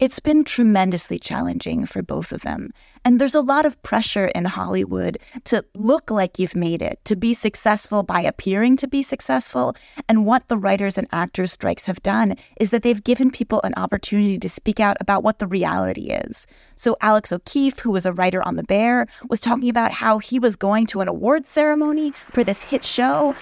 It's 0.00 0.18
been 0.18 0.42
tremendously 0.42 1.20
challenging 1.20 1.86
for 1.86 2.02
both 2.02 2.32
of 2.32 2.40
them. 2.40 2.72
And 3.04 3.20
there's 3.20 3.36
a 3.36 3.40
lot 3.40 3.64
of 3.64 3.80
pressure 3.84 4.26
in 4.26 4.44
Hollywood 4.44 5.18
to 5.44 5.64
look 5.74 6.10
like 6.10 6.36
you've 6.36 6.56
made 6.56 6.82
it, 6.82 6.98
to 7.04 7.14
be 7.14 7.32
successful 7.32 8.02
by 8.02 8.20
appearing 8.20 8.76
to 8.78 8.88
be 8.88 9.02
successful. 9.02 9.76
And 10.08 10.26
what 10.26 10.48
the 10.48 10.58
writers 10.58 10.98
and 10.98 11.06
actors 11.12 11.52
strikes 11.52 11.86
have 11.86 12.02
done 12.02 12.34
is 12.58 12.70
that 12.70 12.82
they've 12.82 13.04
given 13.04 13.30
people 13.30 13.60
an 13.62 13.72
opportunity 13.76 14.36
to 14.36 14.48
speak 14.48 14.80
out 14.80 14.96
about 15.00 15.22
what 15.22 15.38
the 15.38 15.46
reality 15.46 16.10
is. 16.10 16.44
So 16.74 16.96
Alex 17.00 17.30
O'Keefe, 17.30 17.78
who 17.78 17.92
was 17.92 18.04
a 18.04 18.12
writer 18.12 18.42
on 18.42 18.56
The 18.56 18.64
Bear, 18.64 19.06
was 19.28 19.40
talking 19.40 19.68
about 19.68 19.92
how 19.92 20.18
he 20.18 20.40
was 20.40 20.56
going 20.56 20.86
to 20.86 21.02
an 21.02 21.08
awards 21.08 21.48
ceremony 21.48 22.12
for 22.32 22.42
this 22.42 22.62
hit 22.62 22.84
show. 22.84 23.36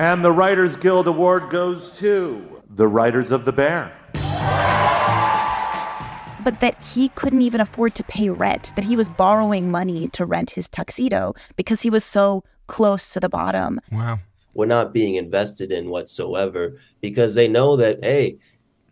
And 0.00 0.24
the 0.24 0.32
Writers 0.32 0.74
Guild 0.74 1.06
Award 1.06 1.48
goes 1.48 1.96
to 1.98 2.60
the 2.70 2.88
writers 2.88 3.30
of 3.30 3.44
The 3.44 3.52
Bear. 3.52 3.92
But 6.42 6.60
that 6.60 6.80
he 6.82 7.08
couldn't 7.10 7.42
even 7.42 7.60
afford 7.60 7.94
to 7.94 8.04
pay 8.04 8.28
rent, 8.30 8.72
that 8.76 8.84
he 8.84 8.96
was 8.96 9.08
borrowing 9.08 9.70
money 9.70 10.08
to 10.08 10.26
rent 10.26 10.50
his 10.50 10.68
tuxedo 10.68 11.34
because 11.56 11.80
he 11.80 11.90
was 11.90 12.04
so 12.04 12.44
close 12.66 13.12
to 13.12 13.20
the 13.20 13.28
bottom. 13.28 13.80
Wow. 13.90 14.18
We're 14.54 14.66
not 14.66 14.92
being 14.92 15.14
invested 15.14 15.72
in 15.72 15.88
whatsoever 15.88 16.78
because 17.00 17.34
they 17.34 17.48
know 17.48 17.76
that, 17.76 17.98
hey, 18.02 18.38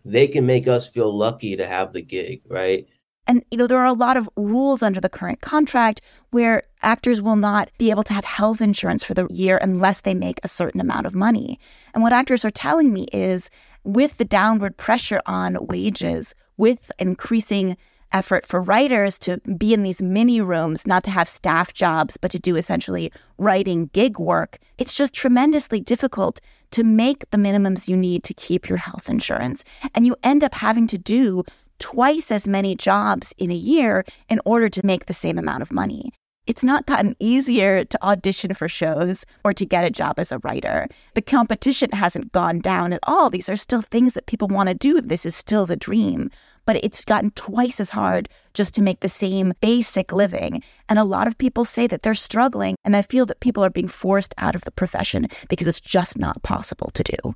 they 0.05 0.27
can 0.27 0.47
make 0.47 0.67
us 0.67 0.87
feel 0.87 1.17
lucky 1.17 1.57
to 1.57 1.67
have 1.67 1.93
the 1.93 2.03
gig, 2.03 2.41
right? 2.49 2.87
And, 3.27 3.45
you 3.51 3.59
know, 3.59 3.67
there 3.67 3.79
are 3.79 3.87
a 3.87 3.93
lot 3.93 4.17
of 4.17 4.29
rules 4.37 4.83
under 4.83 5.01
the 5.01 5.09
current 5.09 5.41
contract 5.41 6.01
where 6.31 6.65
actors 6.83 7.21
will 7.23 7.37
not 7.37 7.71
be 7.79 7.91
able 7.91 8.03
to 8.05 8.13
have 8.13 8.25
health 8.25 8.61
insurance 8.61 9.05
for 9.05 9.15
the 9.15 9.27
year 9.29 9.59
unless 9.59 10.01
they 10.01 10.15
make 10.15 10.41
a 10.43 10.49
certain 10.49 10.81
amount 10.81 11.07
of 11.07 11.15
money. 11.15 11.61
And 11.95 12.03
what 12.03 12.13
actors 12.13 12.45
are 12.45 12.51
telling 12.51 12.93
me 12.93 13.07
is 13.13 13.51
with 13.85 14.19
the 14.19 14.25
downward 14.25 14.77
pressure 14.77 15.21
on 15.27 15.57
wages, 15.67 16.35
with 16.57 16.91
increasing 16.99 17.77
effort 18.13 18.47
for 18.47 18.61
writers 18.61 19.19
to 19.21 19.39
be 19.57 19.73
in 19.73 19.83
these 19.83 20.03
mini 20.03 20.41
rooms, 20.41 20.87
not 20.87 21.05
to 21.05 21.11
have 21.11 21.29
staff 21.29 21.73
jobs, 21.73 22.17
but 22.17 22.31
to 22.31 22.39
do 22.39 22.57
essentially 22.57 23.13
writing 23.39 23.89
gig 23.93 24.19
work, 24.19 24.59
it's 24.79 24.95
just 24.95 25.15
tremendously 25.15 25.81
difficult 25.81 26.41
to 26.73 26.85
make 26.85 27.29
the 27.31 27.39
minimums 27.39 27.89
you 27.89 27.97
need 27.97 28.25
to 28.25 28.35
keep 28.35 28.69
your 28.69 28.79
health 28.79 29.09
insurance. 29.09 29.65
And 29.95 30.07
you 30.07 30.17
end 30.23 30.45
up 30.45 30.55
having 30.55 30.87
to 30.89 30.99
do 30.99 31.45
twice 31.79 32.31
as 32.31 32.47
many 32.47 32.75
jobs 32.75 33.35
in 33.39 33.51
a 33.51 33.55
year 33.55 34.05
in 34.29 34.41
order 34.45 34.69
to 34.69 34.87
make 34.87 35.07
the 35.07 35.15
same 35.15 35.39
amount 35.39 35.63
of 35.63 35.73
money. 35.73 36.13
It's 36.51 36.65
not 36.65 36.87
gotten 36.87 37.15
easier 37.21 37.85
to 37.85 38.05
audition 38.05 38.55
for 38.55 38.67
shows 38.67 39.25
or 39.45 39.53
to 39.53 39.65
get 39.65 39.85
a 39.85 39.91
job 39.91 40.19
as 40.19 40.33
a 40.33 40.39
writer. 40.39 40.89
The 41.15 41.23
competition 41.23 41.91
hasn't 41.93 42.33
gone 42.33 42.59
down 42.59 42.93
at 42.93 42.99
all. 43.05 43.31
These 43.31 43.49
are 43.49 43.55
still 43.55 43.83
things 43.83 44.15
that 44.15 44.27
people 44.27 44.49
want 44.49 44.69
to 44.69 44.75
do. 44.75 45.01
This 45.01 45.25
is 45.25 45.37
still 45.37 45.65
the 45.65 45.77
dream. 45.77 46.29
But 46.67 46.83
it's 46.83 47.05
gotten 47.05 47.31
twice 47.37 47.79
as 47.79 47.89
hard 47.89 48.29
just 48.53 48.75
to 48.75 48.83
make 48.83 48.99
the 48.99 49.09
same 49.09 49.53
basic 49.61 50.11
living. 50.11 50.61
And 50.89 50.99
a 50.99 51.05
lot 51.05 51.29
of 51.29 51.39
people 51.39 51.65
say 51.65 51.87
that 51.87 52.03
they're 52.03 52.17
struggling, 52.17 52.75
and 52.85 52.97
I 52.97 53.03
feel 53.03 53.27
that 53.27 53.39
people 53.39 53.65
are 53.65 53.71
being 53.71 53.87
forced 53.87 54.35
out 54.39 54.57
of 54.57 54.63
the 54.63 54.73
profession 54.73 55.29
because 55.49 55.69
it's 55.69 55.81
just 55.81 56.19
not 56.19 56.43
possible 56.43 56.91
to 56.95 57.05
do. 57.05 57.35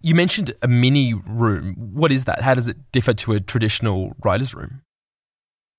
You 0.00 0.14
mentioned 0.14 0.54
a 0.62 0.66
mini 0.66 1.12
room. 1.12 1.74
What 1.76 2.10
is 2.10 2.24
that? 2.24 2.40
How 2.40 2.54
does 2.54 2.70
it 2.70 2.90
differ 2.90 3.12
to 3.12 3.32
a 3.32 3.40
traditional 3.40 4.16
writer's 4.24 4.54
room? 4.54 4.80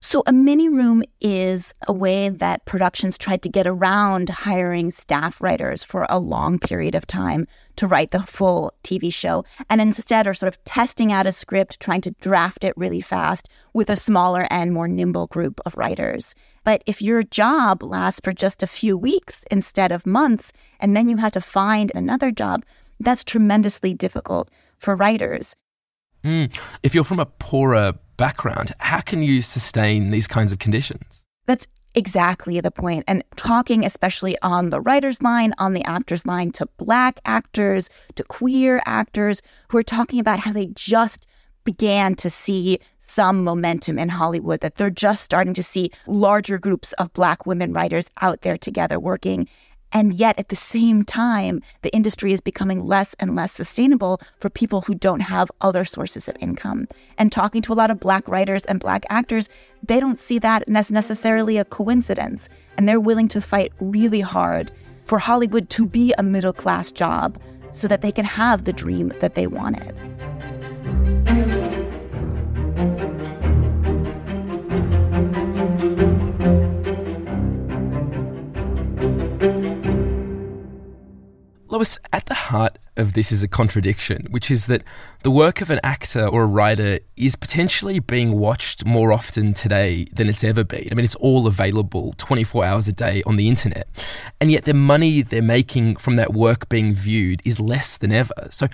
So, 0.06 0.22
a 0.28 0.34
mini 0.34 0.68
room 0.68 1.02
is 1.22 1.74
a 1.88 1.94
way 1.94 2.28
that 2.28 2.66
productions 2.66 3.18
tried 3.18 3.42
to 3.44 3.48
get 3.48 3.66
around 3.66 4.28
hiring 4.28 4.92
staff 4.92 5.42
writers 5.42 5.82
for 5.82 6.06
a 6.10 6.20
long 6.20 6.60
period 6.60 6.94
of 6.94 7.08
time 7.08 7.48
to 7.78 7.88
write 7.88 8.12
the 8.12 8.24
full 8.24 8.74
TV 8.84 9.14
show, 9.14 9.46
and 9.70 9.80
instead 9.80 10.28
are 10.28 10.34
sort 10.34 10.54
of 10.54 10.62
testing 10.66 11.14
out 11.14 11.26
a 11.26 11.32
script, 11.32 11.80
trying 11.80 12.02
to 12.02 12.12
draft 12.20 12.66
it 12.66 12.76
really 12.76 13.00
fast 13.00 13.48
with 13.72 13.90
a 13.90 13.96
smaller 13.96 14.46
and 14.50 14.74
more 14.74 14.90
nimble 14.90 15.28
group 15.28 15.62
of 15.66 15.74
writers. 15.78 16.36
But 16.66 16.84
if 16.86 17.02
your 17.02 17.24
job 17.24 17.82
lasts 17.82 18.20
for 18.22 18.34
just 18.34 18.62
a 18.62 18.68
few 18.68 18.98
weeks 18.98 19.46
instead 19.52 19.94
of 19.94 20.06
months, 20.06 20.52
and 20.82 20.98
then 20.98 21.08
you 21.08 21.16
have 21.16 21.32
to 21.32 21.40
find 21.40 21.94
another 21.96 22.30
job, 22.30 22.66
that's 23.00 23.24
tremendously 23.24 23.94
difficult 23.94 24.52
for 24.80 24.98
writers. 24.98 25.56
Mm. 26.24 26.56
If 26.84 26.96
you're 26.96 27.04
from 27.04 27.20
a 27.20 27.26
poorer 27.26 27.94
background, 28.18 28.74
how 28.80 29.02
can 29.02 29.24
you 29.24 29.42
sustain 29.42 30.12
these 30.12 30.28
kinds 30.28 30.52
of 30.52 30.60
conditions? 30.60 31.22
That's 31.46 31.68
exactly 31.96 32.60
the 32.62 32.72
point. 32.72 33.04
And 33.08 33.24
talking, 33.36 33.86
especially 33.86 34.38
on 34.42 34.70
the 34.70 34.82
writer's 34.82 35.22
line, 35.22 35.54
on 35.58 35.74
the 35.74 35.84
actor's 35.84 36.26
line, 36.26 36.52
to 36.54 36.66
Black 36.78 37.20
actors, 37.26 37.90
to 38.16 38.24
queer 38.24 38.82
actors 38.86 39.42
who 39.70 39.78
are 39.78 39.84
talking 39.84 40.20
about 40.20 40.40
how 40.40 40.52
they 40.52 40.68
just 40.68 41.28
began 41.66 42.16
to 42.16 42.30
see 42.30 42.80
some 42.98 43.44
momentum 43.44 44.00
in 44.00 44.10
Hollywood, 44.10 44.62
that 44.62 44.76
they're 44.76 44.90
just 44.90 45.24
starting 45.24 45.54
to 45.54 45.64
see 45.64 45.92
larger 46.08 46.58
groups 46.58 46.94
of 46.94 47.14
Black 47.14 47.46
women 47.46 47.74
writers 47.74 48.10
out 48.22 48.42
there 48.42 48.58
together 48.58 49.00
working. 49.00 49.48
And 49.94 50.14
yet, 50.14 50.38
at 50.40 50.50
the 50.50 50.56
same 50.56 51.04
time, 51.04 51.62
the 51.84 51.94
industry 51.94 52.34
is 52.34 52.42
becoming 52.42 52.84
less 52.84 53.16
and 53.20 53.36
less 53.36 53.52
sustainable 53.52 54.20
for 54.40 54.50
people 54.50 54.82
who 54.82 54.96
don't 54.96 55.20
have 55.20 55.52
other 55.62 55.86
sources 55.86 56.28
of 56.28 56.36
income. 56.40 56.88
And 57.20 57.32
talking 57.32 57.62
to 57.62 57.74
a 57.74 57.76
lot 57.76 57.92
of 57.92 58.00
Black 58.00 58.28
writers 58.28 58.66
and 58.66 58.80
Black 58.80 59.06
actors, 59.12 59.50
they 59.84 60.00
don't 60.00 60.20
see 60.20 60.40
that 60.40 60.64
as 60.68 60.90
necessarily 60.90 61.58
a 61.58 61.66
coincidence. 61.66 62.50
And 62.76 62.90
they're 62.90 63.00
willing 63.00 63.28
to 63.30 63.40
fight 63.40 63.72
really 63.80 64.22
hard 64.22 64.72
for 65.06 65.20
Hollywood 65.20 65.70
to 65.70 65.86
be 65.86 66.14
a 66.18 66.24
middle 66.24 66.54
class 66.54 66.92
job 66.92 67.40
so 67.72 67.88
that 67.88 68.02
they 68.02 68.12
can 68.12 68.26
have 68.26 68.64
the 68.64 68.74
dream 68.74 69.14
that 69.20 69.36
they 69.36 69.48
wanted. 69.48 69.96
Lois, 81.74 81.98
at 82.14 82.28
the 82.28 82.36
heart 82.36 82.78
of 82.98 83.14
this 83.14 83.32
is 83.32 83.42
a 83.42 83.48
contradiction, 83.48 84.28
which 84.30 84.52
is 84.52 84.68
that 84.68 84.84
the 85.24 85.32
work 85.32 85.60
of 85.60 85.72
an 85.72 85.80
actor 85.82 86.28
or 86.28 86.44
a 86.44 86.46
writer 86.46 87.00
is 87.18 87.36
potentially 87.36 87.98
being 87.98 88.34
watched 88.34 88.86
more 88.86 89.12
often 89.12 89.56
today 89.56 90.06
than 90.14 90.30
it's 90.30 90.44
ever 90.44 90.64
been. 90.64 90.88
I 90.92 90.94
mean, 90.94 91.04
it's 91.04 91.16
all 91.16 91.48
available 91.48 92.14
24 92.20 92.64
hours 92.64 92.88
a 92.88 92.94
day 92.94 93.24
on 93.26 93.38
the 93.38 93.48
internet. 93.48 93.88
And 94.40 94.52
yet 94.52 94.66
the 94.66 94.76
money 94.76 95.24
they're 95.24 95.42
making 95.42 95.96
from 95.96 96.16
that 96.18 96.32
work 96.32 96.70
being 96.70 96.94
viewed 96.94 97.42
is 97.44 97.60
less 97.60 97.98
than 97.98 98.12
ever. 98.12 98.50
So, 98.52 98.68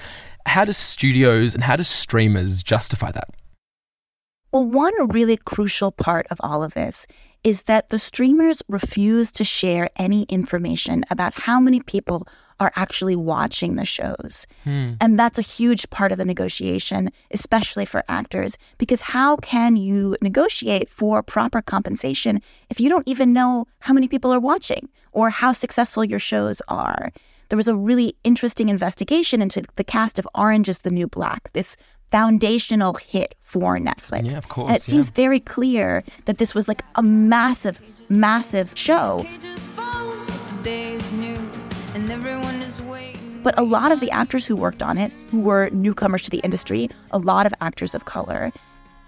how 0.46 0.66
do 0.66 0.74
studios 0.74 1.56
and 1.56 1.64
how 1.64 1.78
do 1.78 1.84
streamers 1.84 2.64
justify 2.64 3.14
that? 3.14 3.30
Well, 4.52 4.66
one 4.66 5.08
really 5.08 5.38
crucial 5.38 5.94
part 5.94 6.28
of 6.32 6.42
all 6.42 6.64
of 6.64 6.74
this 6.74 7.08
is 7.46 7.64
that 7.64 7.90
the 7.90 8.00
streamers 8.00 8.62
refuse 8.68 9.32
to 9.32 9.46
share 9.46 9.90
any 9.96 10.24
information 10.24 11.06
about 11.10 11.40
how 11.40 11.62
many 11.62 11.80
people 11.80 12.28
are 12.60 12.72
actually 12.76 13.16
watching 13.16 13.76
the 13.76 13.86
shows. 13.86 14.46
Hmm. 14.64 14.94
And 15.00 15.18
that's 15.18 15.38
a 15.38 15.44
huge 15.44 15.90
part 15.90 16.12
of 16.12 16.18
the 16.18 16.26
negotiation, 16.26 17.12
especially 17.32 17.86
for 17.86 18.04
actors, 18.10 18.58
because 18.78 19.02
how 19.02 19.38
can 19.38 19.76
you 19.76 20.18
negotiate 20.22 20.90
for 20.90 21.24
proper 21.24 21.62
compensation 21.62 22.42
if 22.70 22.80
you 22.80 22.90
don't 22.90 23.08
even 23.08 23.34
know 23.34 23.66
how 23.80 23.94
many 23.94 24.08
people 24.08 24.34
are 24.34 24.40
watching 24.40 24.90
or 25.12 25.30
how 25.30 25.52
successful 25.52 26.04
your 26.04 26.20
shows 26.20 26.62
are? 26.68 27.12
There 27.50 27.58
was 27.58 27.68
a 27.68 27.76
really 27.76 28.16
interesting 28.24 28.70
investigation 28.70 29.42
into 29.42 29.64
the 29.76 29.84
cast 29.84 30.20
of 30.20 30.28
Orange 30.36 30.70
is 30.70 30.80
the 30.80 30.92
New 30.92 31.08
Black, 31.08 31.52
this 31.54 31.78
foundational 32.12 32.94
hit 32.96 33.36
for 33.42 33.78
Netflix. 33.78 34.32
Yeah, 34.32 34.38
of 34.38 34.50
course. 34.50 34.68
And 34.68 34.78
it 34.78 34.88
yeah. 34.88 34.92
seems 34.92 35.10
very 35.10 35.40
clear 35.40 36.04
that 36.26 36.38
this 36.38 36.54
was 36.54 36.68
like 36.68 36.84
a 36.96 37.04
massive, 37.04 37.80
massive 38.10 38.72
show. 38.76 39.26
But 43.42 43.58
a 43.58 43.64
lot 43.64 43.92
of 43.92 44.02
the 44.02 44.12
actors 44.12 44.46
who 44.46 44.56
worked 44.56 44.84
on 44.84 44.98
it, 44.98 45.12
who 45.32 45.40
were 45.42 45.70
newcomers 45.72 46.24
to 46.24 46.30
the 46.30 46.40
industry, 46.40 46.90
a 47.12 47.20
lot 47.20 47.46
of 47.46 47.54
actors 47.62 47.96
of 47.96 48.06
color, 48.06 48.52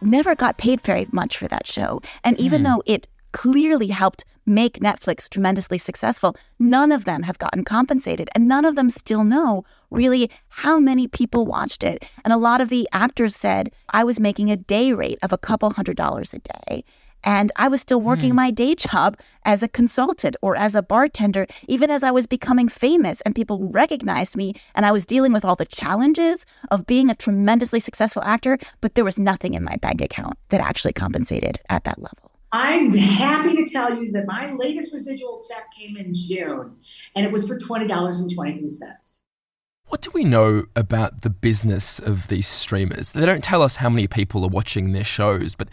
never 0.01 0.35
got 0.35 0.57
paid 0.57 0.81
very 0.81 1.07
much 1.11 1.37
for 1.37 1.47
that 1.49 1.67
show. 1.67 2.01
And 2.23 2.39
even 2.39 2.61
mm. 2.61 2.65
though 2.65 2.83
it 2.85 3.07
clearly 3.33 3.87
helped 3.87 4.25
make 4.45 4.79
Netflix 4.79 5.29
tremendously 5.29 5.77
successful, 5.77 6.35
none 6.59 6.91
of 6.91 7.05
them 7.05 7.23
have 7.23 7.37
gotten 7.39 7.63
compensated. 7.63 8.29
And 8.33 8.47
none 8.47 8.65
of 8.65 8.75
them 8.75 8.89
still 8.89 9.23
know 9.23 9.63
really 9.89 10.29
how 10.47 10.79
many 10.79 11.07
people 11.07 11.45
watched 11.45 11.83
it. 11.83 12.03
And 12.23 12.33
a 12.33 12.37
lot 12.37 12.61
of 12.61 12.69
the 12.69 12.87
actors 12.93 13.35
said, 13.35 13.71
I 13.89 14.03
was 14.03 14.19
making 14.19 14.49
a 14.49 14.57
day 14.57 14.93
rate 14.93 15.19
of 15.21 15.31
a 15.31 15.37
couple 15.37 15.69
hundred 15.71 15.97
dollars 15.97 16.33
a 16.33 16.39
day. 16.39 16.83
And 17.23 17.51
I 17.55 17.67
was 17.67 17.81
still 17.81 18.01
working 18.01 18.31
mm. 18.31 18.35
my 18.35 18.51
day 18.51 18.75
job 18.75 19.17
as 19.45 19.63
a 19.63 19.67
consultant 19.67 20.35
or 20.41 20.55
as 20.55 20.75
a 20.75 20.81
bartender, 20.81 21.47
even 21.67 21.89
as 21.89 22.03
I 22.03 22.11
was 22.11 22.27
becoming 22.27 22.67
famous 22.67 23.21
and 23.21 23.35
people 23.35 23.69
recognized 23.69 24.35
me. 24.35 24.53
And 24.75 24.85
I 24.85 24.91
was 24.91 25.05
dealing 25.05 25.33
with 25.33 25.45
all 25.45 25.55
the 25.55 25.65
challenges 25.65 26.45
of 26.71 26.85
being 26.85 27.09
a 27.09 27.15
tremendously 27.15 27.79
successful 27.79 28.23
actor, 28.23 28.57
but 28.81 28.95
there 28.95 29.05
was 29.05 29.19
nothing 29.19 29.53
in 29.53 29.63
my 29.63 29.75
bank 29.77 30.01
account 30.01 30.37
that 30.49 30.61
actually 30.61 30.93
compensated 30.93 31.59
at 31.69 31.83
that 31.83 31.99
level. 31.99 32.31
I'm 32.53 32.91
happy 32.91 33.55
to 33.55 33.69
tell 33.71 34.01
you 34.01 34.11
that 34.11 34.25
my 34.25 34.51
latest 34.51 34.91
residual 34.91 35.41
check 35.47 35.67
came 35.77 35.95
in 35.95 36.13
June, 36.13 36.75
and 37.15 37.25
it 37.25 37.31
was 37.31 37.47
for 37.47 37.57
$20.23. 37.57 39.19
What 39.87 40.01
do 40.01 40.11
we 40.13 40.23
know 40.23 40.65
about 40.75 41.21
the 41.21 41.29
business 41.29 41.99
of 41.99 42.27
these 42.27 42.47
streamers? 42.47 43.11
They 43.11 43.25
don't 43.25 43.43
tell 43.43 43.61
us 43.61 43.77
how 43.77 43.89
many 43.89 44.07
people 44.07 44.43
are 44.43 44.49
watching 44.49 44.91
their 44.91 45.03
shows, 45.03 45.55
but 45.55 45.69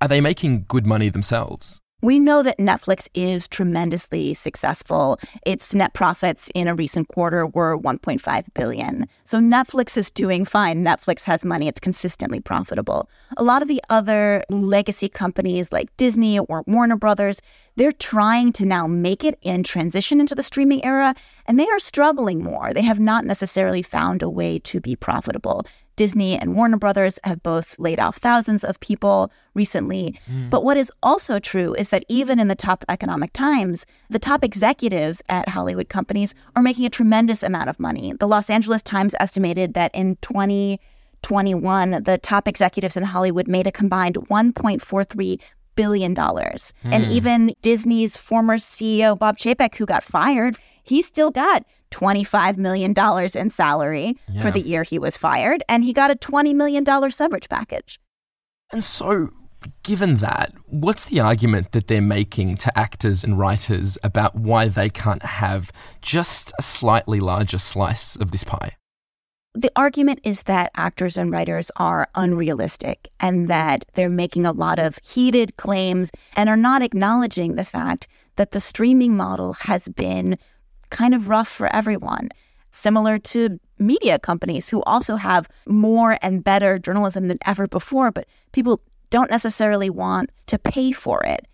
are 0.00 0.08
they 0.08 0.20
making 0.20 0.64
good 0.68 0.86
money 0.86 1.08
themselves? 1.08 1.80
We 2.02 2.18
know 2.18 2.42
that 2.42 2.56
Netflix 2.56 3.08
is 3.12 3.46
tremendously 3.46 4.32
successful. 4.32 5.20
Its 5.44 5.74
net 5.74 5.92
profits 5.92 6.50
in 6.54 6.66
a 6.66 6.74
recent 6.74 7.08
quarter 7.08 7.46
were 7.46 7.78
1.5 7.78 8.44
billion. 8.54 9.06
So 9.24 9.38
Netflix 9.38 9.98
is 9.98 10.10
doing 10.10 10.46
fine. 10.46 10.82
Netflix 10.82 11.22
has 11.24 11.44
money. 11.44 11.68
It's 11.68 11.78
consistently 11.78 12.40
profitable. 12.40 13.10
A 13.36 13.44
lot 13.44 13.60
of 13.60 13.68
the 13.68 13.82
other 13.90 14.42
legacy 14.48 15.10
companies 15.10 15.72
like 15.72 15.94
Disney 15.98 16.38
or 16.38 16.64
Warner 16.66 16.96
Brothers, 16.96 17.42
they're 17.76 17.92
trying 17.92 18.54
to 18.54 18.64
now 18.64 18.86
make 18.86 19.22
it 19.22 19.38
and 19.44 19.62
transition 19.62 20.20
into 20.20 20.34
the 20.34 20.42
streaming 20.42 20.82
era, 20.82 21.14
and 21.46 21.60
they 21.60 21.68
are 21.68 21.78
struggling 21.78 22.42
more. 22.42 22.72
They 22.72 22.82
have 22.82 22.98
not 22.98 23.26
necessarily 23.26 23.82
found 23.82 24.22
a 24.22 24.30
way 24.30 24.58
to 24.60 24.80
be 24.80 24.96
profitable. 24.96 25.66
Disney 26.00 26.38
and 26.38 26.56
Warner 26.56 26.78
Brothers 26.78 27.18
have 27.24 27.42
both 27.42 27.78
laid 27.78 28.00
off 28.00 28.16
thousands 28.16 28.64
of 28.64 28.80
people 28.80 29.30
recently. 29.52 30.18
Mm. 30.32 30.48
But 30.48 30.64
what 30.64 30.78
is 30.78 30.90
also 31.02 31.38
true 31.38 31.74
is 31.74 31.90
that 31.90 32.06
even 32.08 32.40
in 32.40 32.48
the 32.48 32.54
top 32.54 32.86
economic 32.88 33.34
times, 33.34 33.84
the 34.08 34.18
top 34.18 34.42
executives 34.42 35.20
at 35.28 35.46
Hollywood 35.46 35.90
companies 35.90 36.34
are 36.56 36.62
making 36.62 36.86
a 36.86 36.88
tremendous 36.88 37.42
amount 37.42 37.68
of 37.68 37.78
money. 37.78 38.14
The 38.18 38.26
Los 38.26 38.48
Angeles 38.48 38.80
Times 38.80 39.14
estimated 39.20 39.74
that 39.74 39.94
in 39.94 40.16
2021, 40.22 42.04
the 42.04 42.16
top 42.16 42.48
executives 42.48 42.96
in 42.96 43.02
Hollywood 43.02 43.46
made 43.46 43.66
a 43.66 43.72
combined 43.72 44.14
1.43 44.14 45.38
billion 45.74 46.14
dollars. 46.14 46.72
Mm. 46.84 46.94
And 46.94 47.04
even 47.12 47.54
Disney's 47.60 48.16
former 48.16 48.56
CEO 48.56 49.18
Bob 49.18 49.36
Chapek 49.36 49.74
who 49.74 49.84
got 49.84 50.02
fired, 50.02 50.56
he 50.90 51.02
still 51.02 51.30
got 51.30 51.64
$25 51.92 52.56
million 52.56 52.92
in 53.36 53.50
salary 53.50 54.18
yeah. 54.28 54.42
for 54.42 54.50
the 54.50 54.60
year 54.60 54.82
he 54.82 54.98
was 54.98 55.16
fired, 55.16 55.62
and 55.68 55.84
he 55.84 55.92
got 55.92 56.10
a 56.10 56.16
$20 56.16 56.52
million 56.54 56.84
severance 57.10 57.46
package. 57.46 58.00
And 58.72 58.82
so, 58.82 59.30
given 59.84 60.16
that, 60.16 60.52
what's 60.66 61.04
the 61.04 61.20
argument 61.20 61.70
that 61.72 61.86
they're 61.86 62.02
making 62.02 62.56
to 62.58 62.76
actors 62.76 63.22
and 63.22 63.38
writers 63.38 63.98
about 64.02 64.34
why 64.34 64.66
they 64.66 64.90
can't 64.90 65.22
have 65.22 65.70
just 66.02 66.52
a 66.58 66.62
slightly 66.62 67.20
larger 67.20 67.58
slice 67.58 68.16
of 68.16 68.32
this 68.32 68.42
pie? 68.42 68.76
The 69.54 69.70
argument 69.76 70.20
is 70.24 70.42
that 70.44 70.72
actors 70.76 71.16
and 71.16 71.30
writers 71.30 71.70
are 71.76 72.08
unrealistic 72.16 73.08
and 73.20 73.48
that 73.48 73.84
they're 73.94 74.08
making 74.08 74.44
a 74.44 74.52
lot 74.52 74.80
of 74.80 74.98
heated 75.04 75.56
claims 75.56 76.10
and 76.34 76.48
are 76.48 76.56
not 76.56 76.82
acknowledging 76.82 77.54
the 77.54 77.64
fact 77.64 78.08
that 78.36 78.52
the 78.52 78.60
streaming 78.60 79.16
model 79.16 79.52
has 79.54 79.88
been 79.88 80.38
kind 80.90 81.14
of 81.14 81.28
rough 81.28 81.48
for 81.48 81.74
everyone. 81.74 82.28
Similar 82.70 83.18
to 83.18 83.58
media 83.78 84.18
companies 84.18 84.68
who 84.68 84.82
also 84.82 85.16
have 85.16 85.48
more 85.66 86.18
and 86.22 86.44
better 86.44 86.78
journalism 86.78 87.28
than 87.28 87.38
ever 87.46 87.66
before, 87.66 88.10
but 88.12 88.26
people 88.52 88.80
don't 89.10 89.30
necessarily 89.30 89.90
want 89.90 90.30
to 90.46 90.58
pay 90.58 90.92
for 90.92 91.24
it. 91.24 91.46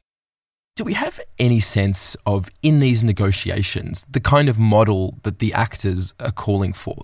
Do 0.77 0.85
we 0.85 0.93
have 0.93 1.21
any 1.39 1.61
sense 1.61 2.17
of, 2.27 2.51
in 2.63 2.81
these 2.81 3.03
negotiations, 3.03 4.05
the 4.11 4.21
kind 4.21 4.51
of 4.51 4.59
model 4.59 5.19
that 5.23 5.39
the 5.39 5.55
actors 5.55 6.13
are 6.21 6.33
calling 6.33 6.75
for? 6.75 6.97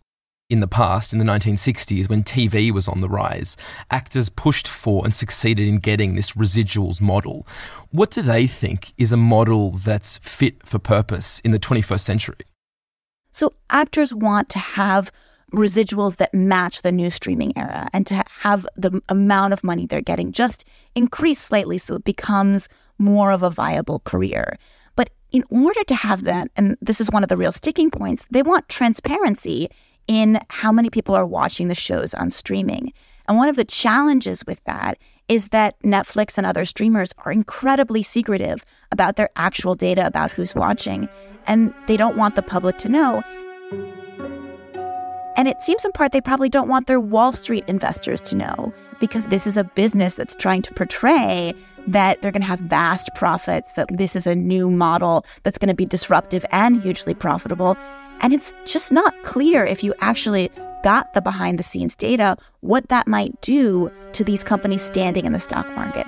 In 0.53 0.61
the 0.61 0.69
past, 0.69 1.15
in 1.15 1.19
the 1.19 1.25
1960s, 1.25 2.11
when 2.11 2.23
TV 2.23 2.71
was 2.71 2.87
on 2.87 3.01
the 3.01 3.09
rise, 3.09 3.57
actors 3.91 4.29
pushed 4.29 4.69
for 4.69 5.03
and 5.03 5.15
succeeded 5.15 5.67
in 5.67 5.79
getting 5.79 6.15
this 6.15 6.33
residuals 6.33 7.01
model. 7.01 7.47
What 7.91 8.11
do 8.11 8.21
they 8.21 8.47
think 8.47 8.93
is 8.99 9.13
a 9.13 9.17
model 9.17 9.71
that's 9.71 10.19
fit 10.19 10.67
for 10.67 10.79
purpose 10.79 11.41
in 11.41 11.53
the 11.53 11.59
21st 11.59 12.01
century? 12.01 12.45
So, 13.31 13.55
actors 13.71 14.13
want 14.13 14.51
to 14.51 14.59
have 14.59 15.11
residuals 15.55 16.17
that 16.17 16.35
match 16.35 16.83
the 16.83 16.93
new 16.93 17.09
streaming 17.09 17.57
era 17.57 17.89
and 17.95 18.07
to 18.09 18.23
have 18.27 18.67
the 18.77 19.01
amount 19.09 19.55
of 19.55 19.65
money 19.65 19.87
they're 19.87 20.03
getting 20.03 20.33
just 20.33 20.67
increase 20.95 21.41
slightly 21.41 21.79
so 21.79 21.95
it 21.95 22.05
becomes 22.05 22.69
more 22.99 23.33
of 23.33 23.43
a 23.43 23.49
viable 23.49 24.01
career. 24.01 24.59
But 24.97 25.09
in 25.31 25.45
order 25.49 25.83
to 25.85 25.95
have 25.95 26.25
that, 26.25 26.51
and 26.57 26.77
this 26.83 27.01
is 27.01 27.11
one 27.11 27.23
of 27.23 27.31
the 27.31 27.39
real 27.39 27.53
sticking 27.53 27.91
points, 27.91 28.27
they 28.31 28.43
want 28.43 28.69
transparency 28.69 29.71
in 30.09 30.41
how 30.49 30.73
many 30.73 30.91
people 30.91 31.15
are 31.15 31.27
watching 31.27 31.69
the 31.69 31.75
shows 31.75 32.15
on 32.15 32.31
streaming. 32.31 32.93
And 33.29 33.37
one 33.37 33.49
of 33.49 33.57
the 33.57 33.65
challenges 33.65 34.45
with 34.47 34.63
that 34.65 34.99
is 35.29 35.49
that 35.49 35.81
Netflix 35.83 36.37
and 36.37 36.47
other 36.47 36.65
streamers 36.65 37.13
are 37.25 37.33
incredibly 37.33 38.03
secretive 38.03 38.65
about 38.91 39.17
their 39.17 39.31
actual 39.37 39.75
data 39.75 40.07
about 40.07 40.31
who's 40.31 40.55
watching, 40.55 41.09
and 41.47 41.73
they 41.87 41.97
don't 41.97 42.17
want 42.17 42.37
the 42.37 42.43
public 42.43 42.79
to 42.79 42.89
know. 42.89 43.23
And 45.35 45.49
it 45.49 45.63
seems 45.63 45.85
in 45.85 45.93
part 45.93 46.13
they 46.13 46.21
probably 46.21 46.51
don't 46.51 46.69
want 46.69 46.87
their 46.87 47.01
Wall 47.01 47.33
Street 47.33 47.65
investors 47.67 48.21
to 48.23 48.37
know 48.37 48.73
because 49.01 49.29
this 49.29 49.47
is 49.47 49.57
a 49.57 49.65
business 49.65 50.15
that's 50.15 50.35
trying 50.35 50.63
to 50.63 50.75
portray 50.75 51.55
that 51.87 52.21
they're 52.21 52.31
going 52.31 52.43
to 52.43 52.47
have 52.47 52.61
vast 52.61 53.09
profits, 53.15 53.73
that 53.73 53.89
this 53.97 54.15
is 54.15 54.27
a 54.27 54.37
new 54.37 54.71
model 54.71 55.25
that's 55.43 55.59
going 55.59 55.69
to 55.69 55.75
be 55.75 55.87
disruptive 55.87 56.45
and 56.53 56.83
hugely 56.83 57.15
profitable. 57.15 57.77
And 58.23 58.33
it's 58.33 58.55
just 58.65 58.93
not 58.93 59.21
clear 59.25 59.65
if 59.65 59.83
you 59.83 59.93
actually 59.99 60.49
got 60.85 61.13
the 61.13 61.21
behind 61.21 61.59
the 61.59 61.65
scenes 61.65 61.97
data, 61.97 62.37
what 62.61 62.89
that 62.89 63.09
might 63.09 63.41
do 63.41 63.91
to 64.13 64.23
these 64.23 64.45
companies 64.45 64.81
standing 64.83 65.25
in 65.25 65.33
the 65.33 65.41
stock 65.41 65.69
market. 65.75 66.07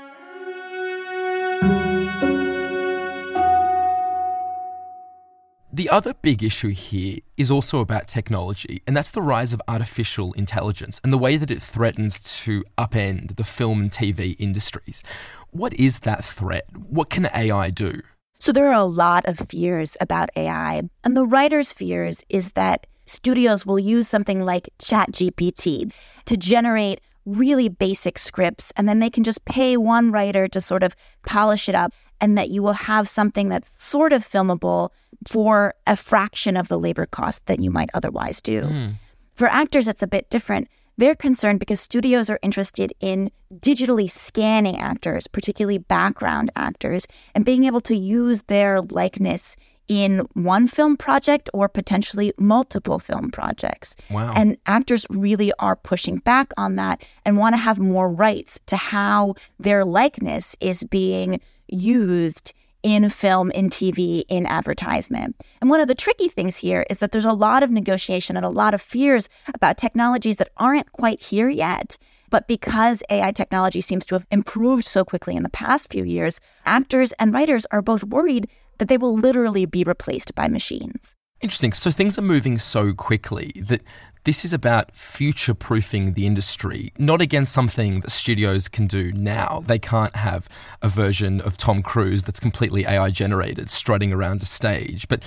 The 5.73 5.91
other 5.91 6.15
big 6.15 6.45
issue 6.45 6.69
here 6.69 7.19
is 7.37 7.51
also 7.51 7.81
about 7.81 8.07
technology, 8.07 8.81
and 8.87 8.97
that's 8.97 9.11
the 9.11 9.21
rise 9.21 9.53
of 9.53 9.61
artificial 9.67 10.33
intelligence 10.35 11.01
and 11.03 11.13
the 11.13 11.19
way 11.19 11.37
that 11.37 11.51
it 11.51 11.61
threatens 11.61 12.21
to 12.45 12.63
upend 12.79 13.35
the 13.35 13.43
film 13.43 13.81
and 13.81 13.91
TV 13.91 14.37
industries. 14.39 15.03
What 15.51 15.75
is 15.75 16.01
that 16.01 16.25
threat? 16.25 16.67
What 16.77 17.11
can 17.11 17.27
AI 17.35 17.71
do? 17.71 18.03
So, 18.45 18.53
there 18.53 18.69
are 18.69 18.75
a 18.75 18.85
lot 18.85 19.25
of 19.25 19.39
fears 19.49 19.97
about 20.03 20.29
AI, 20.37 20.83
and 21.03 21.17
the 21.17 21.25
writer's 21.25 21.73
fears 21.73 22.23
is 22.29 22.51
that 22.51 22.87
studios 23.07 23.65
will 23.65 23.79
use 23.79 24.07
something 24.07 24.45
like 24.45 24.69
ChatGPT 24.81 25.91
to 26.27 26.37
generate 26.37 27.01
really 27.25 27.71
basic 27.71 28.19
scripts, 28.19 28.71
and 28.77 28.87
then 28.87 28.99
they 28.99 29.09
can 29.09 29.25
just 29.25 29.43
pay 29.47 29.79
one 29.79 30.13
writer 30.13 30.47
to 30.49 30.61
sort 30.61 30.83
of 30.83 30.95
polish 31.23 31.71
it 31.71 31.75
up, 31.75 31.95
and 32.21 32.37
that 32.37 32.51
you 32.51 32.63
will 32.63 32.75
have 32.75 33.09
something 33.09 33.49
that's 33.49 33.83
sort 33.83 34.13
of 34.13 34.29
filmable 34.29 34.91
for 35.27 35.73
a 35.87 35.97
fraction 35.97 36.59
of 36.59 36.69
the 36.69 36.79
labor 36.79 37.07
cost 37.07 37.47
that 37.47 37.61
you 37.61 37.71
might 37.71 37.89
otherwise 37.95 38.43
do. 38.43 38.61
Mm. 38.61 38.95
For 39.37 39.49
actors, 39.49 39.89
it's 39.89 40.03
a 40.03 40.07
bit 40.07 40.29
different. 40.29 40.69
They're 40.97 41.17
concerned 41.17 41.61
because 41.61 41.81
studios 41.81 42.31
are 42.31 42.39
interested 42.43 42.93
in 43.01 43.31
digitally 43.57 44.11
scanning 44.11 44.79
actors, 44.79 45.27
particularly 45.27 45.79
background 45.79 46.53
actors, 46.57 47.07
and 47.35 47.45
being 47.45 47.65
able 47.65 47.81
to 47.83 47.97
use 47.97 48.43
their 48.43 48.81
likeness 48.81 49.57
in 49.89 50.27
one 50.33 50.67
film 50.67 50.97
project 50.97 51.51
or 51.53 51.69
potentially 51.69 52.33
multiple 52.39 52.99
film 52.99 53.31
projects. 53.31 53.97
Wow. 54.11 54.33
And 54.35 54.57
actors 54.67 55.07
really 55.11 55.53
are 55.59 55.77
pushing 55.77 56.17
back 56.19 56.53
on 56.57 56.77
that 56.77 57.03
and 57.25 57.37
want 57.37 57.55
to 57.55 57.59
have 57.59 57.79
more 57.79 58.09
rights 58.09 58.59
to 58.67 58.77
how 58.77 59.35
their 59.59 59.85
likeness 59.85 60.57
is 60.61 60.85
being 60.85 61.41
used 61.69 62.53
in 62.85 63.09
film, 63.09 63.51
in 63.53 63.71
TV, 63.71 64.25
in 64.29 64.47
advertisement. 64.47 65.35
And 65.61 65.71
one 65.71 65.81
of 65.81 65.89
the 65.89 65.95
tricky 65.95 66.29
things 66.29 66.57
here 66.57 66.87
is 66.89 66.99
that 66.99 67.11
there's 67.11 67.25
a 67.25 67.33
lot 67.33 67.63
of 67.65 67.71
negotiation 67.71 68.37
and 68.37 68.45
a 68.45 68.51
lot 68.51 68.75
of 68.75 68.83
fears 68.83 69.29
about 69.55 69.79
technologies 69.79 70.37
that 70.37 70.51
aren't 70.59 70.93
quite 70.93 71.21
here 71.21 71.49
yet. 71.49 71.97
But 72.31 72.47
because 72.47 73.03
AI 73.11 73.33
technology 73.33 73.81
seems 73.81 74.05
to 74.07 74.15
have 74.15 74.27
improved 74.31 74.85
so 74.85 75.05
quickly 75.05 75.35
in 75.35 75.43
the 75.43 75.49
past 75.49 75.91
few 75.91 76.05
years, 76.05 76.41
actors 76.67 77.13
and 77.19 77.33
writers 77.33 77.67
are 77.71 77.83
both 77.83 78.05
worried 78.05 78.49
that 78.79 78.89
they 78.89 78.99
will 78.99 79.17
literally 79.17 79.65
be 79.65 79.83
replaced 79.83 80.35
by 80.35 80.47
machines. 80.49 81.17
Interesting. 81.45 81.75
So 81.75 81.91
things 81.91 82.19
are 82.19 82.23
moving 82.23 82.59
so 82.59 82.95
quickly 82.95 83.53
that 83.69 83.83
this 84.25 84.47
is 84.47 84.55
about 84.55 84.97
future 84.97 85.53
proofing 85.53 86.15
the 86.15 86.27
industry, 86.27 86.91
not 86.99 87.21
against 87.21 87.53
something 87.53 88.01
that 88.01 88.11
studios 88.13 88.67
can 88.67 88.87
do 88.87 89.13
now. 89.13 89.63
They 89.67 89.79
can't 89.79 90.17
have 90.17 90.49
a 90.81 90.89
version 90.89 91.43
of 91.43 91.59
Tom 91.59 91.83
Cruise 91.83 92.25
that's 92.25 92.41
completely 92.41 92.87
AI 92.87 93.11
generated 93.11 93.69
strutting 93.69 94.11
around 94.11 94.43
a 94.43 94.47
stage. 94.47 95.07
But 95.07 95.23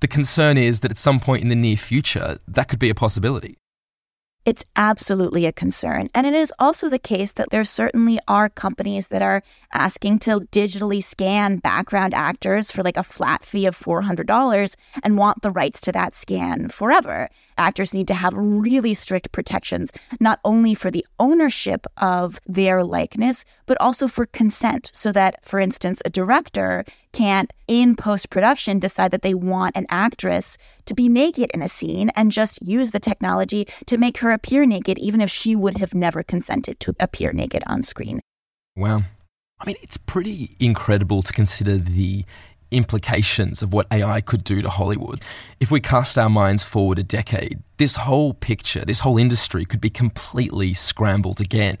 the 0.00 0.06
concern 0.06 0.58
is 0.58 0.80
that 0.80 0.90
at 0.90 0.98
some 0.98 1.18
point 1.18 1.42
in 1.42 1.48
the 1.48 1.56
near 1.56 1.78
future, 1.78 2.36
that 2.46 2.68
could 2.68 2.78
be 2.78 2.90
a 2.90 2.94
possibility. 2.94 3.56
It's 4.44 4.64
absolutely 4.76 5.46
a 5.46 5.52
concern. 5.52 6.10
And 6.14 6.26
it 6.26 6.34
is 6.34 6.52
also 6.58 6.90
the 6.90 6.98
case 6.98 7.32
that 7.32 7.48
there 7.50 7.64
certainly 7.64 8.18
are 8.28 8.50
companies 8.50 9.06
that 9.06 9.22
are 9.22 9.42
asking 9.72 10.18
to 10.20 10.40
digitally 10.52 11.02
scan 11.02 11.58
background 11.58 12.12
actors 12.12 12.70
for 12.70 12.82
like 12.82 12.98
a 12.98 13.02
flat 13.02 13.42
fee 13.44 13.64
of 13.64 13.78
$400 13.78 14.76
and 15.02 15.16
want 15.16 15.40
the 15.40 15.50
rights 15.50 15.80
to 15.82 15.92
that 15.92 16.14
scan 16.14 16.68
forever 16.68 17.30
actors 17.58 17.94
need 17.94 18.08
to 18.08 18.14
have 18.14 18.32
really 18.34 18.94
strict 18.94 19.32
protections, 19.32 19.90
not 20.20 20.40
only 20.44 20.74
for 20.74 20.90
the 20.90 21.06
ownership 21.18 21.86
of 21.98 22.40
their 22.46 22.84
likeness, 22.84 23.44
but 23.66 23.80
also 23.80 24.08
for 24.08 24.26
consent. 24.26 24.90
So 24.94 25.12
that, 25.12 25.44
for 25.44 25.58
instance, 25.60 26.02
a 26.04 26.10
director 26.10 26.84
can't, 27.12 27.52
in 27.68 27.96
post 27.96 28.30
production, 28.30 28.78
decide 28.78 29.10
that 29.12 29.22
they 29.22 29.34
want 29.34 29.76
an 29.76 29.86
actress 29.88 30.58
to 30.86 30.94
be 30.94 31.08
naked 31.08 31.50
in 31.54 31.62
a 31.62 31.68
scene 31.68 32.10
and 32.10 32.32
just 32.32 32.60
use 32.62 32.90
the 32.90 33.00
technology 33.00 33.66
to 33.86 33.96
make 33.96 34.18
her 34.18 34.32
appear 34.32 34.66
naked, 34.66 34.98
even 34.98 35.20
if 35.20 35.30
she 35.30 35.54
would 35.54 35.78
have 35.78 35.94
never 35.94 36.22
consented 36.22 36.80
to 36.80 36.94
appear 37.00 37.32
naked 37.32 37.62
on 37.66 37.82
screen. 37.82 38.20
Wow. 38.76 39.02
I 39.60 39.66
mean, 39.66 39.76
it's 39.82 39.96
pretty 39.96 40.56
incredible 40.58 41.22
to 41.22 41.32
consider 41.32 41.78
the 41.78 42.24
implications 42.70 43.62
of 43.62 43.72
what 43.72 43.86
AI 43.90 44.20
could 44.20 44.44
do 44.44 44.62
to 44.62 44.68
Hollywood. 44.68 45.20
If 45.60 45.70
we 45.70 45.80
cast 45.80 46.18
our 46.18 46.30
minds 46.30 46.62
forward 46.62 46.98
a 46.98 47.02
decade, 47.02 47.62
this 47.76 47.96
whole 47.96 48.34
picture, 48.34 48.84
this 48.84 49.00
whole 49.00 49.18
industry 49.18 49.64
could 49.64 49.80
be 49.80 49.90
completely 49.90 50.74
scrambled 50.74 51.40
again. 51.40 51.78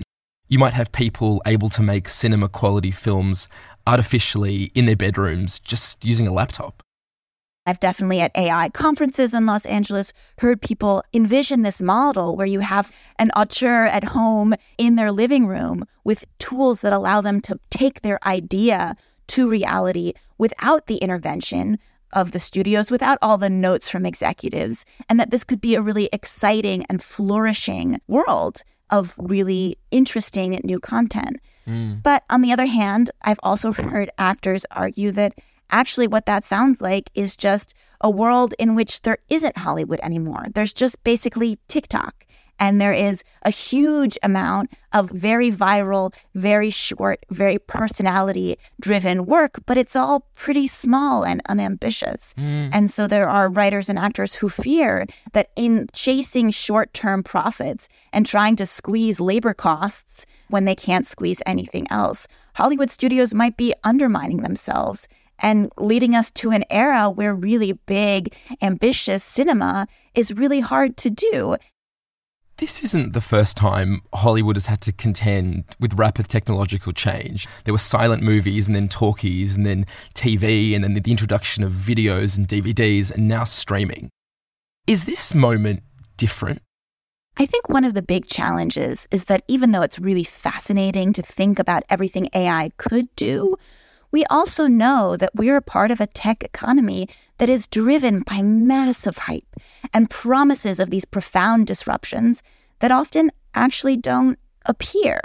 You 0.48 0.58
might 0.58 0.74
have 0.74 0.92
people 0.92 1.42
able 1.46 1.68
to 1.70 1.82
make 1.82 2.08
cinema 2.08 2.48
quality 2.48 2.90
films 2.90 3.48
artificially 3.86 4.70
in 4.74 4.86
their 4.86 4.96
bedrooms 4.96 5.58
just 5.58 6.04
using 6.04 6.26
a 6.26 6.32
laptop. 6.32 6.82
I've 7.66 7.80
definitely 7.80 8.20
at 8.20 8.36
AI 8.36 8.68
conferences 8.70 9.32
in 9.32 9.46
Los 9.46 9.64
Angeles 9.64 10.12
heard 10.38 10.60
people 10.60 11.02
envision 11.14 11.62
this 11.62 11.80
model 11.80 12.36
where 12.36 12.46
you 12.46 12.60
have 12.60 12.92
an 13.18 13.30
auteur 13.30 13.86
at 13.86 14.04
home 14.04 14.54
in 14.76 14.96
their 14.96 15.10
living 15.10 15.46
room 15.46 15.86
with 16.04 16.26
tools 16.38 16.82
that 16.82 16.92
allow 16.92 17.22
them 17.22 17.40
to 17.42 17.58
take 17.70 18.02
their 18.02 18.18
idea 18.26 18.96
to 19.28 19.48
reality 19.48 20.12
without 20.38 20.86
the 20.86 20.96
intervention 20.96 21.78
of 22.12 22.32
the 22.32 22.38
studios, 22.38 22.90
without 22.90 23.18
all 23.22 23.38
the 23.38 23.50
notes 23.50 23.88
from 23.88 24.06
executives, 24.06 24.86
and 25.08 25.18
that 25.18 25.30
this 25.30 25.44
could 25.44 25.60
be 25.60 25.74
a 25.74 25.82
really 25.82 26.08
exciting 26.12 26.84
and 26.88 27.02
flourishing 27.02 28.00
world 28.06 28.62
of 28.90 29.14
really 29.18 29.76
interesting 29.90 30.60
new 30.62 30.78
content. 30.78 31.38
Mm. 31.66 32.02
But 32.02 32.24
on 32.30 32.42
the 32.42 32.52
other 32.52 32.66
hand, 32.66 33.10
I've 33.22 33.40
also 33.42 33.72
heard 33.72 34.10
actors 34.18 34.64
argue 34.70 35.10
that 35.12 35.34
actually 35.70 36.06
what 36.06 36.26
that 36.26 36.44
sounds 36.44 36.80
like 36.80 37.10
is 37.14 37.36
just 37.36 37.74
a 38.00 38.10
world 38.10 38.54
in 38.58 38.74
which 38.74 39.02
there 39.02 39.18
isn't 39.28 39.56
Hollywood 39.56 40.00
anymore. 40.02 40.46
There's 40.54 40.72
just 40.72 41.02
basically 41.04 41.58
TikTok 41.68 42.23
and 42.58 42.80
there 42.80 42.92
is 42.92 43.24
a 43.42 43.50
huge 43.50 44.16
amount 44.22 44.70
of 44.92 45.10
very 45.10 45.50
viral, 45.50 46.14
very 46.34 46.70
short, 46.70 47.24
very 47.30 47.58
personality 47.58 48.56
driven 48.80 49.26
work, 49.26 49.58
but 49.66 49.76
it's 49.76 49.96
all 49.96 50.28
pretty 50.34 50.66
small 50.66 51.24
and 51.24 51.42
unambitious. 51.48 52.34
Mm. 52.38 52.70
And 52.72 52.90
so 52.90 53.06
there 53.06 53.28
are 53.28 53.48
writers 53.48 53.88
and 53.88 53.98
actors 53.98 54.34
who 54.34 54.48
fear 54.48 55.06
that 55.32 55.50
in 55.56 55.88
chasing 55.92 56.50
short 56.50 56.94
term 56.94 57.22
profits 57.22 57.88
and 58.12 58.24
trying 58.24 58.56
to 58.56 58.66
squeeze 58.66 59.20
labor 59.20 59.54
costs 59.54 60.26
when 60.48 60.64
they 60.64 60.74
can't 60.76 61.06
squeeze 61.06 61.42
anything 61.46 61.86
else, 61.90 62.28
Hollywood 62.54 62.90
studios 62.90 63.34
might 63.34 63.56
be 63.56 63.74
undermining 63.82 64.38
themselves 64.38 65.08
and 65.40 65.70
leading 65.78 66.14
us 66.14 66.30
to 66.30 66.50
an 66.50 66.64
era 66.70 67.10
where 67.10 67.34
really 67.34 67.72
big, 67.72 68.34
ambitious 68.62 69.24
cinema 69.24 69.86
is 70.14 70.32
really 70.32 70.60
hard 70.60 70.96
to 70.98 71.10
do. 71.10 71.56
This 72.58 72.84
isn't 72.84 73.14
the 73.14 73.20
first 73.20 73.56
time 73.56 74.02
Hollywood 74.12 74.54
has 74.54 74.66
had 74.66 74.80
to 74.82 74.92
contend 74.92 75.64
with 75.80 75.94
rapid 75.94 76.28
technological 76.28 76.92
change. 76.92 77.48
There 77.64 77.74
were 77.74 77.78
silent 77.78 78.22
movies 78.22 78.68
and 78.68 78.76
then 78.76 78.88
talkies 78.88 79.56
and 79.56 79.66
then 79.66 79.86
TV 80.14 80.72
and 80.72 80.84
then 80.84 80.94
the 80.94 81.10
introduction 81.10 81.64
of 81.64 81.72
videos 81.72 82.38
and 82.38 82.46
DVDs 82.46 83.10
and 83.10 83.26
now 83.26 83.42
streaming. 83.42 84.08
Is 84.86 85.04
this 85.04 85.34
moment 85.34 85.82
different? 86.16 86.62
I 87.36 87.46
think 87.46 87.68
one 87.68 87.84
of 87.84 87.94
the 87.94 88.02
big 88.02 88.28
challenges 88.28 89.08
is 89.10 89.24
that 89.24 89.42
even 89.48 89.72
though 89.72 89.82
it's 89.82 89.98
really 89.98 90.22
fascinating 90.22 91.12
to 91.14 91.22
think 91.22 91.58
about 91.58 91.82
everything 91.90 92.28
AI 92.34 92.70
could 92.76 93.08
do, 93.16 93.56
we 94.12 94.24
also 94.26 94.68
know 94.68 95.16
that 95.16 95.34
we're 95.34 95.56
a 95.56 95.62
part 95.62 95.90
of 95.90 96.00
a 96.00 96.06
tech 96.06 96.44
economy 96.44 97.08
that 97.38 97.48
is 97.48 97.66
driven 97.66 98.20
by 98.20 98.42
massive 98.42 99.18
hype 99.18 99.56
and 99.92 100.10
promises 100.10 100.78
of 100.80 100.90
these 100.90 101.04
profound 101.04 101.66
disruptions 101.66 102.42
that 102.80 102.92
often 102.92 103.30
actually 103.54 103.96
don't 103.96 104.38
appear. 104.66 105.20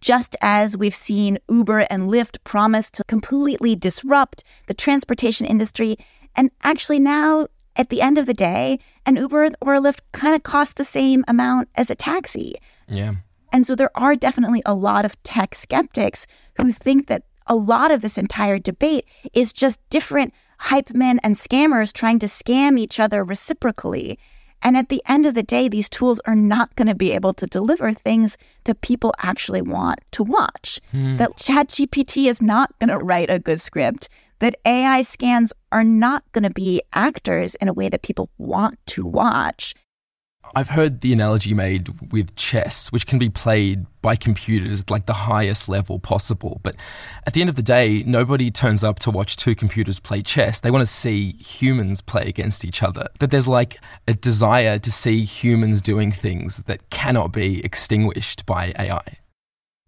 Just 0.00 0.36
as 0.42 0.76
we've 0.76 0.94
seen 0.94 1.38
Uber 1.48 1.80
and 1.90 2.10
Lyft 2.10 2.38
promise 2.44 2.90
to 2.90 3.04
completely 3.04 3.74
disrupt 3.74 4.44
the 4.66 4.74
transportation 4.74 5.46
industry, 5.46 5.96
and 6.36 6.50
actually 6.62 6.98
now 6.98 7.46
at 7.76 7.88
the 7.88 8.00
end 8.00 8.18
of 8.18 8.26
the 8.26 8.34
day, 8.34 8.78
an 9.06 9.16
Uber 9.16 9.50
or 9.60 9.74
a 9.74 9.80
Lyft 9.80 10.00
kind 10.12 10.34
of 10.34 10.42
costs 10.42 10.74
the 10.74 10.84
same 10.84 11.24
amount 11.26 11.68
as 11.74 11.90
a 11.90 11.94
taxi. 11.94 12.54
Yeah. 12.88 13.14
And 13.52 13.66
so 13.66 13.74
there 13.74 13.90
are 13.94 14.14
definitely 14.14 14.62
a 14.66 14.74
lot 14.74 15.04
of 15.04 15.20
tech 15.22 15.54
skeptics 15.54 16.26
who 16.56 16.72
think 16.72 17.06
that 17.06 17.24
a 17.46 17.54
lot 17.54 17.90
of 17.90 18.00
this 18.00 18.18
entire 18.18 18.58
debate 18.58 19.06
is 19.32 19.52
just 19.52 19.78
different 19.90 20.32
hype 20.58 20.90
men 20.94 21.20
and 21.22 21.36
scammers 21.36 21.92
trying 21.92 22.18
to 22.20 22.26
scam 22.26 22.78
each 22.78 23.00
other 23.00 23.24
reciprocally. 23.24 24.18
And 24.62 24.78
at 24.78 24.88
the 24.88 25.02
end 25.06 25.26
of 25.26 25.34
the 25.34 25.42
day, 25.42 25.68
these 25.68 25.90
tools 25.90 26.20
are 26.26 26.34
not 26.34 26.74
going 26.74 26.88
to 26.88 26.94
be 26.94 27.12
able 27.12 27.34
to 27.34 27.46
deliver 27.46 27.92
things 27.92 28.38
that 28.64 28.80
people 28.80 29.12
actually 29.18 29.60
want 29.60 30.00
to 30.12 30.24
watch. 30.24 30.80
Hmm. 30.90 31.18
That 31.18 31.36
ChatGPT 31.36 32.28
is 32.28 32.40
not 32.40 32.76
going 32.78 32.88
to 32.88 32.98
write 32.98 33.28
a 33.28 33.38
good 33.38 33.60
script. 33.60 34.08
That 34.38 34.56
AI 34.64 35.02
scans 35.02 35.52
are 35.70 35.84
not 35.84 36.24
going 36.32 36.44
to 36.44 36.50
be 36.50 36.82
actors 36.94 37.54
in 37.56 37.68
a 37.68 37.74
way 37.74 37.90
that 37.90 38.02
people 38.02 38.30
want 38.38 38.78
to 38.86 39.04
watch. 39.04 39.74
I've 40.54 40.68
heard 40.68 41.00
the 41.00 41.12
analogy 41.12 41.54
made 41.54 42.12
with 42.12 42.36
chess, 42.36 42.92
which 42.92 43.06
can 43.06 43.18
be 43.18 43.28
played 43.28 43.86
by 44.02 44.16
computers 44.16 44.82
at 44.82 44.90
like 44.90 45.06
the 45.06 45.12
highest 45.12 45.68
level 45.68 45.98
possible. 45.98 46.60
But 46.62 46.76
at 47.26 47.34
the 47.34 47.40
end 47.40 47.50
of 47.50 47.56
the 47.56 47.62
day, 47.62 48.02
nobody 48.06 48.50
turns 48.50 48.84
up 48.84 48.98
to 49.00 49.10
watch 49.10 49.36
two 49.36 49.54
computers 49.54 49.98
play 49.98 50.22
chess. 50.22 50.60
They 50.60 50.70
want 50.70 50.82
to 50.82 50.92
see 50.92 51.32
humans 51.32 52.00
play 52.00 52.26
against 52.26 52.64
each 52.64 52.82
other. 52.82 53.08
That 53.18 53.30
there's 53.30 53.48
like 53.48 53.78
a 54.06 54.14
desire 54.14 54.78
to 54.78 54.92
see 54.92 55.24
humans 55.24 55.80
doing 55.80 56.12
things 56.12 56.58
that 56.66 56.90
cannot 56.90 57.32
be 57.32 57.64
extinguished 57.64 58.46
by 58.46 58.72
AI. 58.78 59.18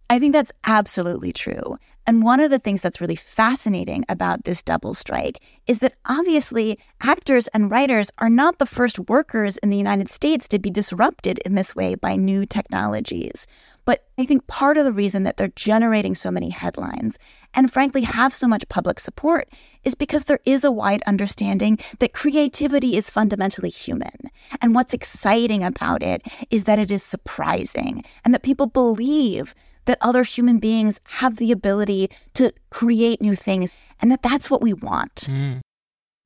I 0.08 0.18
think 0.18 0.32
that's 0.32 0.52
absolutely 0.64 1.32
true. 1.32 1.78
And 2.06 2.22
one 2.22 2.38
of 2.38 2.50
the 2.50 2.60
things 2.60 2.82
that's 2.82 3.00
really 3.00 3.16
fascinating 3.16 4.04
about 4.08 4.44
this 4.44 4.62
double 4.62 4.94
strike 4.94 5.40
is 5.66 5.80
that 5.80 5.94
obviously 6.04 6.78
actors 7.00 7.48
and 7.48 7.70
writers 7.70 8.10
are 8.18 8.30
not 8.30 8.58
the 8.58 8.66
first 8.66 8.98
workers 9.08 9.56
in 9.58 9.70
the 9.70 9.76
United 9.76 10.08
States 10.08 10.46
to 10.48 10.60
be 10.60 10.70
disrupted 10.70 11.38
in 11.44 11.56
this 11.56 11.74
way 11.74 11.96
by 11.96 12.14
new 12.14 12.46
technologies. 12.46 13.48
But 13.84 14.04
I 14.18 14.24
think 14.24 14.46
part 14.46 14.76
of 14.76 14.84
the 14.84 14.92
reason 14.92 15.24
that 15.24 15.36
they're 15.36 15.48
generating 15.56 16.14
so 16.14 16.30
many 16.30 16.48
headlines 16.48 17.16
and 17.54 17.72
frankly 17.72 18.02
have 18.02 18.34
so 18.34 18.46
much 18.46 18.68
public 18.68 19.00
support 19.00 19.48
is 19.84 19.94
because 19.94 20.24
there 20.24 20.40
is 20.44 20.62
a 20.62 20.72
wide 20.72 21.02
understanding 21.06 21.78
that 21.98 22.12
creativity 22.12 22.96
is 22.96 23.10
fundamentally 23.10 23.70
human. 23.70 24.30
And 24.60 24.74
what's 24.74 24.94
exciting 24.94 25.64
about 25.64 26.02
it 26.02 26.22
is 26.50 26.64
that 26.64 26.78
it 26.78 26.90
is 26.90 27.02
surprising 27.02 28.04
and 28.24 28.32
that 28.32 28.42
people 28.42 28.66
believe 28.66 29.54
that 29.86 29.98
other 30.00 30.22
human 30.22 30.58
beings 30.58 31.00
have 31.04 31.36
the 31.36 31.50
ability 31.50 32.10
to 32.34 32.52
create 32.70 33.20
new 33.20 33.34
things 33.34 33.72
and 34.00 34.10
that 34.12 34.22
that's 34.22 34.50
what 34.50 34.62
we 34.62 34.72
want. 34.72 35.14
Mm. 35.28 35.60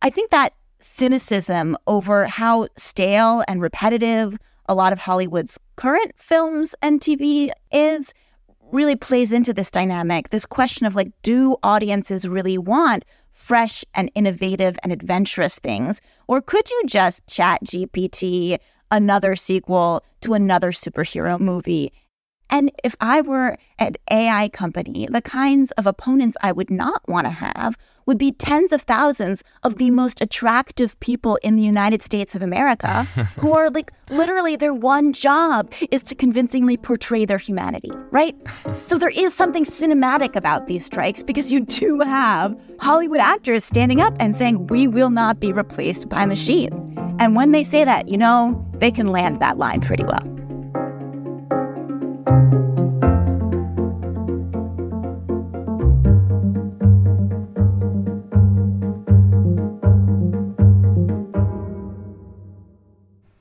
I 0.02 0.10
think 0.10 0.30
that 0.30 0.54
cynicism 0.80 1.76
over 1.86 2.26
how 2.26 2.68
stale 2.76 3.44
and 3.46 3.62
repetitive 3.62 4.36
a 4.66 4.74
lot 4.74 4.92
of 4.92 4.98
Hollywood's 4.98 5.58
current 5.76 6.12
films 6.16 6.74
and 6.82 7.00
TV 7.00 7.50
is 7.72 8.14
really 8.72 8.96
plays 8.96 9.32
into 9.32 9.52
this 9.52 9.70
dynamic. 9.70 10.30
This 10.30 10.46
question 10.46 10.86
of 10.86 10.94
like, 10.94 11.10
do 11.22 11.56
audiences 11.62 12.26
really 12.26 12.56
want 12.56 13.04
fresh 13.32 13.84
and 13.94 14.10
innovative 14.14 14.78
and 14.82 14.92
adventurous 14.92 15.58
things? 15.58 16.00
Or 16.28 16.40
could 16.40 16.70
you 16.70 16.82
just 16.86 17.26
chat 17.26 17.60
GPT 17.64 18.58
another 18.90 19.36
sequel 19.36 20.04
to 20.20 20.34
another 20.34 20.72
superhero 20.72 21.38
movie 21.38 21.92
and 22.50 22.70
if 22.84 22.94
I 23.00 23.20
were 23.20 23.56
an 23.78 23.94
AI 24.10 24.48
company, 24.48 25.08
the 25.10 25.22
kinds 25.22 25.70
of 25.72 25.86
opponents 25.86 26.36
I 26.42 26.52
would 26.52 26.70
not 26.70 27.08
want 27.08 27.26
to 27.26 27.30
have 27.30 27.76
would 28.06 28.18
be 28.18 28.32
tens 28.32 28.72
of 28.72 28.82
thousands 28.82 29.44
of 29.62 29.78
the 29.78 29.90
most 29.90 30.20
attractive 30.20 30.98
people 30.98 31.36
in 31.42 31.54
the 31.54 31.62
United 31.62 32.02
States 32.02 32.34
of 32.34 32.42
America 32.42 33.04
who 33.38 33.52
are 33.52 33.70
like 33.78 33.92
literally 34.10 34.56
their 34.56 34.74
one 34.74 35.12
job 35.12 35.72
is 35.92 36.02
to 36.02 36.14
convincingly 36.14 36.76
portray 36.76 37.24
their 37.24 37.38
humanity, 37.38 37.92
right? 38.10 38.34
So 38.82 38.98
there 38.98 39.10
is 39.10 39.32
something 39.32 39.64
cinematic 39.64 40.34
about 40.34 40.66
these 40.66 40.84
strikes 40.84 41.22
because 41.22 41.52
you 41.52 41.60
do 41.60 42.00
have 42.00 42.60
Hollywood 42.80 43.20
actors 43.20 43.64
standing 43.64 44.00
up 44.00 44.14
and 44.18 44.34
saying, 44.34 44.66
we 44.66 44.88
will 44.88 45.10
not 45.10 45.38
be 45.38 45.52
replaced 45.52 46.08
by 46.08 46.26
machines. 46.26 46.74
And 47.20 47.36
when 47.36 47.52
they 47.52 47.62
say 47.62 47.84
that, 47.84 48.08
you 48.08 48.18
know, 48.18 48.66
they 48.78 48.90
can 48.90 49.06
land 49.06 49.40
that 49.40 49.58
line 49.58 49.82
pretty 49.82 50.04
well. 50.04 50.39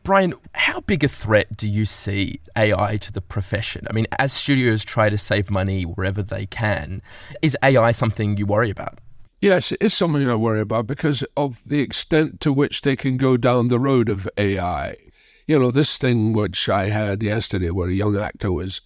Brian, 0.09 0.33
how 0.55 0.79
big 0.79 1.03
a 1.03 1.07
threat 1.07 1.55
do 1.55 1.69
you 1.69 1.85
see 1.85 2.41
AI 2.55 2.97
to 2.97 3.11
the 3.11 3.21
profession? 3.21 3.85
I 3.87 3.93
mean, 3.93 4.07
as 4.17 4.33
studios 4.33 4.83
try 4.83 5.07
to 5.07 5.19
save 5.19 5.51
money 5.51 5.83
wherever 5.83 6.23
they 6.23 6.47
can, 6.47 7.03
is 7.43 7.55
AI 7.61 7.91
something 7.91 8.35
you 8.35 8.47
worry 8.47 8.71
about? 8.71 8.97
Yes, 9.39 9.71
it 9.71 9.77
is 9.81 9.93
something 9.93 10.27
I 10.27 10.33
worry 10.33 10.61
about 10.61 10.87
because 10.87 11.23
of 11.37 11.61
the 11.63 11.79
extent 11.79 12.39
to 12.39 12.51
which 12.51 12.81
they 12.81 12.95
can 12.95 13.17
go 13.17 13.37
down 13.37 13.67
the 13.67 13.79
road 13.79 14.09
of 14.09 14.27
AI. 14.35 14.95
You 15.49 15.57
know, 15.57 15.71
this 15.71 15.97
thing 15.97 16.33
which 16.33 16.69
I 16.69 16.89
had 16.89 17.23
yesterday 17.23 17.71
where 17.71 17.89
a 17.89 17.91
young 17.91 18.15
actor 18.15 18.51
was 18.51 18.81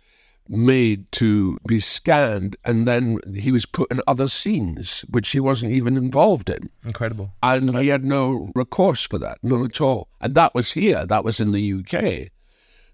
made 0.48 1.12
to 1.12 1.58
be 1.68 1.82
scanned 1.82 2.56
and 2.64 2.88
then 2.88 3.20
he 3.36 3.52
was 3.52 3.66
put 3.66 3.92
in 3.92 4.00
other 4.08 4.30
scenes 4.30 5.02
which 5.10 5.32
he 5.32 5.42
wasn't 5.42 5.74
even 5.74 5.98
involved 5.98 6.50
in. 6.50 6.70
Incredible. 6.86 7.34
And 7.44 7.78
he 7.78 7.90
had 7.90 8.06
no 8.06 8.50
recourse 8.56 9.02
for 9.02 9.20
that, 9.20 9.40
none 9.44 9.66
at 9.66 9.82
all. 9.82 10.08
And 10.22 10.36
that 10.36 10.56
was 10.56 10.72
here, 10.72 11.06
that 11.06 11.26
was 11.26 11.42
in 11.42 11.52
the 11.52 11.74
UK. 11.74 12.30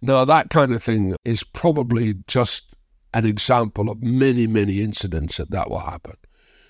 Now, 0.01 0.25
that 0.25 0.49
kind 0.49 0.73
of 0.73 0.81
thing 0.81 1.15
is 1.23 1.43
probably 1.43 2.15
just 2.25 2.63
an 3.13 3.27
example 3.27 3.91
of 3.91 4.01
many, 4.01 4.47
many 4.47 4.81
incidents 4.81 5.37
that 5.37 5.51
that 5.51 5.69
will 5.69 5.81
happen. 5.81 6.17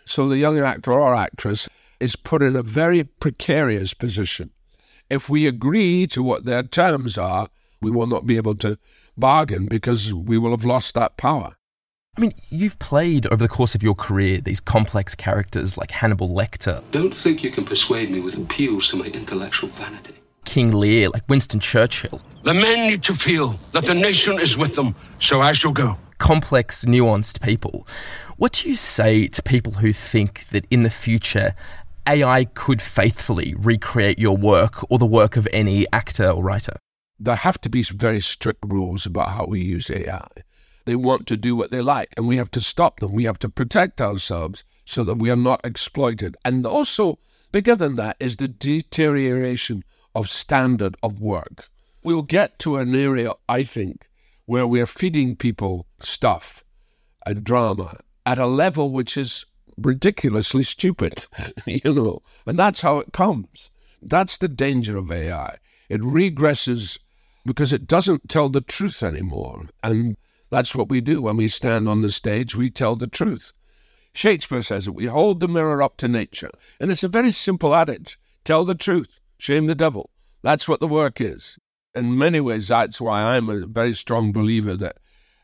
So 0.03 0.27
the 0.27 0.37
young 0.37 0.59
actor 0.59 0.91
or 0.91 1.15
actress 1.15 1.69
is 2.01 2.17
put 2.17 2.43
in 2.43 2.57
a 2.57 2.61
very 2.61 3.05
precarious 3.05 3.93
position. 3.93 4.51
If 5.09 5.27
we 5.29 5.47
agree 5.47 6.05
to 6.07 6.21
what 6.21 6.45
their 6.45 6.63
terms 6.63 7.17
are, 7.17 7.49
we 7.81 7.89
will 7.89 8.07
not 8.07 8.27
be 8.27 8.37
able 8.37 8.55
to 8.55 8.77
bargain 9.17 9.67
because 9.67 10.13
we 10.13 10.37
will 10.37 10.51
have 10.51 10.65
lost 10.65 10.93
that 10.93 11.17
power. 11.17 11.55
I 12.17 12.21
mean, 12.21 12.33
you've 12.49 12.77
played 12.79 13.25
over 13.27 13.37
the 13.37 13.47
course 13.47 13.75
of 13.75 13.81
your 13.81 13.95
career 13.95 14.41
these 14.41 14.59
complex 14.59 15.15
characters 15.15 15.77
like 15.77 15.91
Hannibal 15.91 16.29
Lecter. 16.29 16.83
Don't 16.91 17.13
think 17.13 17.43
you 17.43 17.49
can 17.49 17.65
persuade 17.65 18.11
me 18.11 18.19
with 18.19 18.37
appeals 18.37 18.89
to 18.89 18.97
my 18.97 19.05
intellectual 19.05 19.69
vanity. 19.69 20.15
King 20.45 20.71
Lear, 20.71 21.09
like 21.09 21.23
Winston 21.29 21.59
Churchill. 21.59 22.21
The 22.43 22.53
men 22.53 22.89
need 22.89 23.03
to 23.03 23.13
feel 23.13 23.59
that 23.73 23.85
the 23.85 23.93
nation 23.93 24.39
is 24.39 24.57
with 24.57 24.75
them, 24.75 24.95
so 25.19 25.41
I 25.41 25.53
shall 25.53 25.71
go. 25.71 25.97
Complex, 26.17 26.85
nuanced 26.85 27.41
people. 27.41 27.87
What 28.37 28.53
do 28.53 28.69
you 28.69 28.75
say 28.75 29.27
to 29.27 29.41
people 29.41 29.73
who 29.73 29.93
think 29.93 30.45
that 30.51 30.65
in 30.69 30.83
the 30.83 30.89
future 30.89 31.55
AI 32.07 32.45
could 32.45 32.81
faithfully 32.81 33.55
recreate 33.57 34.19
your 34.19 34.37
work 34.37 34.89
or 34.91 34.97
the 34.97 35.05
work 35.05 35.37
of 35.37 35.47
any 35.51 35.85
actor 35.91 36.29
or 36.29 36.43
writer? 36.43 36.77
there 37.19 37.35
have 37.35 37.59
to 37.61 37.69
be 37.69 37.83
very 37.83 38.21
strict 38.21 38.63
rules 38.65 39.05
about 39.05 39.31
how 39.31 39.45
we 39.45 39.59
use 39.61 39.91
AI. 39.91 40.27
They 40.85 40.95
want 40.95 41.27
to 41.27 41.37
do 41.37 41.55
what 41.55 41.69
they 41.69 41.81
like, 41.81 42.13
and 42.15 42.27
we 42.27 42.37
have 42.37 42.51
to 42.51 42.61
stop 42.61 42.99
them. 42.99 43.13
We 43.13 43.25
have 43.25 43.39
to 43.39 43.49
protect 43.49 44.01
ourselves 44.01 44.63
so 44.85 45.03
that 45.03 45.17
we 45.17 45.29
are 45.29 45.35
not 45.35 45.61
exploited. 45.63 46.37
And 46.45 46.65
also, 46.65 47.19
bigger 47.51 47.75
than 47.75 47.97
that 47.97 48.15
is 48.19 48.37
the 48.37 48.47
deterioration 48.47 49.83
of 50.15 50.29
standard 50.29 50.95
of 51.03 51.19
work. 51.19 51.67
We'll 52.03 52.21
get 52.21 52.57
to 52.59 52.77
an 52.77 52.95
area, 52.95 53.33
I 53.47 53.63
think, 53.63 54.09
where 54.45 54.65
we're 54.65 54.85
feeding 54.85 55.35
people 55.35 55.85
stuff 55.99 56.63
and 57.25 57.43
drama 57.43 57.97
at 58.25 58.39
a 58.39 58.47
level 58.47 58.91
which 58.91 59.17
is 59.17 59.45
ridiculously 59.81 60.63
stupid, 60.63 61.25
you 61.65 61.93
know, 61.93 62.21
and 62.45 62.57
that's 62.57 62.81
how 62.81 62.99
it 62.99 63.13
comes. 63.13 63.71
That's 64.01 64.37
the 64.37 64.47
danger 64.47 64.97
of 64.97 65.11
AI. 65.11 65.57
It 65.89 66.01
regresses 66.01 66.99
because 67.45 67.73
it 67.73 67.87
doesn't 67.87 68.29
tell 68.29 68.49
the 68.49 68.61
truth 68.61 69.03
anymore. 69.03 69.67
And 69.83 70.17
that's 70.49 70.75
what 70.75 70.89
we 70.89 71.01
do 71.01 71.21
when 71.21 71.37
we 71.37 71.47
stand 71.47 71.89
on 71.89 72.01
the 72.01 72.11
stage, 72.11 72.55
we 72.55 72.69
tell 72.69 72.95
the 72.95 73.07
truth. 73.07 73.53
Shakespeare 74.13 74.61
says 74.61 74.87
it, 74.87 74.95
we 74.95 75.05
hold 75.05 75.39
the 75.39 75.47
mirror 75.47 75.81
up 75.81 75.97
to 75.97 76.07
nature. 76.07 76.51
And 76.79 76.91
it's 76.91 77.03
a 77.03 77.07
very 77.07 77.31
simple 77.31 77.75
adage 77.75 78.19
tell 78.43 78.65
the 78.65 78.75
truth, 78.75 79.19
shame 79.37 79.65
the 79.67 79.75
devil. 79.75 80.09
That's 80.41 80.67
what 80.67 80.79
the 80.79 80.87
work 80.87 81.19
is. 81.19 81.57
In 81.93 82.17
many 82.17 82.39
ways, 82.39 82.69
that's 82.69 83.01
why 83.01 83.21
I'm 83.21 83.49
a 83.49 83.65
very 83.65 83.93
strong 83.93 84.31
believer 84.31 84.75
that 84.77 84.97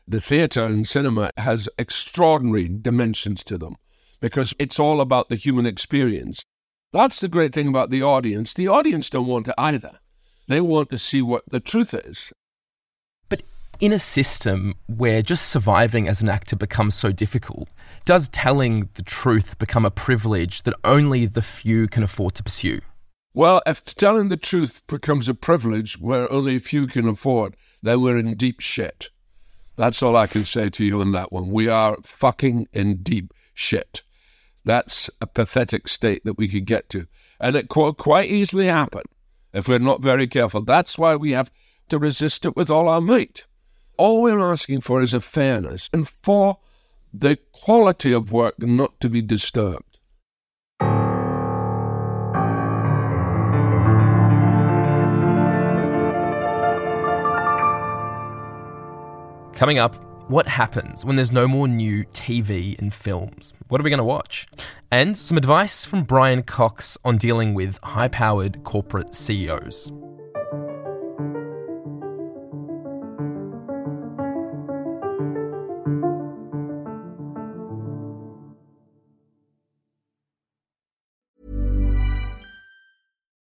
the 0.08 0.20
theatre 0.20 0.64
and 0.64 0.86
cinema 0.88 1.30
has 1.36 1.68
extraordinary 1.78 2.68
dimensions 2.68 3.44
to 3.44 3.58
them 3.58 3.76
because 4.20 4.54
it's 4.58 4.78
all 4.78 5.00
about 5.00 5.28
the 5.28 5.36
human 5.36 5.66
experience. 5.66 6.42
That's 6.92 7.20
the 7.20 7.28
great 7.28 7.52
thing 7.52 7.68
about 7.68 7.90
the 7.90 8.02
audience. 8.02 8.54
The 8.54 8.68
audience 8.68 9.10
don't 9.10 9.26
want 9.26 9.48
it 9.48 9.54
either. 9.58 9.98
They 10.48 10.60
want 10.60 10.90
to 10.90 10.98
see 10.98 11.22
what 11.22 11.44
the 11.50 11.60
truth 11.60 11.92
is. 11.92 12.32
But 13.28 13.42
in 13.80 13.92
a 13.92 13.98
system 13.98 14.74
where 14.86 15.20
just 15.22 15.48
surviving 15.48 16.08
as 16.08 16.22
an 16.22 16.28
actor 16.28 16.56
becomes 16.56 16.94
so 16.94 17.12
difficult, 17.12 17.72
does 18.04 18.28
telling 18.28 18.88
the 18.94 19.02
truth 19.02 19.58
become 19.58 19.84
a 19.84 19.90
privilege 19.90 20.62
that 20.62 20.74
only 20.84 21.26
the 21.26 21.42
few 21.42 21.88
can 21.88 22.02
afford 22.02 22.34
to 22.36 22.42
pursue? 22.42 22.80
Well, 23.34 23.60
if 23.66 23.84
telling 23.84 24.30
the 24.30 24.38
truth 24.38 24.80
becomes 24.86 25.28
a 25.28 25.34
privilege 25.34 25.98
where 25.98 26.32
only 26.32 26.56
a 26.56 26.60
few 26.60 26.86
can 26.86 27.06
afford, 27.06 27.54
then 27.82 28.00
we're 28.00 28.16
in 28.16 28.34
deep 28.36 28.60
shit. 28.60 29.10
That's 29.76 30.02
all 30.02 30.16
I 30.16 30.26
can 30.26 30.46
say 30.46 30.70
to 30.70 30.84
you 30.84 31.02
on 31.02 31.12
that 31.12 31.32
one. 31.32 31.50
We 31.50 31.68
are 31.68 31.98
fucking 32.02 32.68
in 32.72 33.02
deep 33.02 33.34
shit. 33.52 34.00
That's 34.66 35.08
a 35.20 35.28
pathetic 35.28 35.86
state 35.86 36.24
that 36.24 36.36
we 36.36 36.48
could 36.48 36.66
get 36.66 36.90
to. 36.90 37.06
And 37.38 37.54
it 37.54 37.68
could 37.68 37.92
quite 37.92 38.28
easily 38.28 38.66
happen 38.66 39.04
if 39.52 39.68
we're 39.68 39.78
not 39.78 40.02
very 40.02 40.26
careful. 40.26 40.60
That's 40.60 40.98
why 40.98 41.14
we 41.14 41.30
have 41.30 41.52
to 41.88 42.00
resist 42.00 42.44
it 42.44 42.56
with 42.56 42.68
all 42.68 42.88
our 42.88 43.00
might. 43.00 43.46
All 43.96 44.20
we're 44.20 44.50
asking 44.50 44.80
for 44.80 45.02
is 45.02 45.14
a 45.14 45.20
fairness 45.20 45.88
and 45.92 46.08
for 46.08 46.58
the 47.14 47.38
quality 47.52 48.12
of 48.12 48.32
work 48.32 48.60
not 48.60 48.98
to 49.00 49.08
be 49.08 49.22
disturbed. 49.22 49.84
Coming 59.54 59.78
up, 59.78 60.05
what 60.28 60.48
happens 60.48 61.04
when 61.04 61.16
there's 61.16 61.32
no 61.32 61.46
more 61.46 61.68
new 61.68 62.04
TV 62.06 62.78
and 62.78 62.92
films? 62.92 63.54
What 63.68 63.80
are 63.80 63.84
we 63.84 63.90
going 63.90 63.98
to 63.98 64.04
watch? 64.04 64.46
And 64.90 65.16
some 65.16 65.36
advice 65.36 65.84
from 65.84 66.04
Brian 66.04 66.42
Cox 66.42 66.98
on 67.04 67.16
dealing 67.16 67.54
with 67.54 67.78
high 67.82 68.08
powered 68.08 68.64
corporate 68.64 69.14
CEOs. 69.14 69.92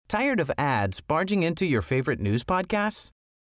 Tired 0.08 0.40
of 0.40 0.50
ads 0.58 1.00
barging 1.00 1.44
into 1.44 1.64
your 1.64 1.82
favorite 1.82 2.18
news 2.18 2.42
podcasts? 2.42 3.12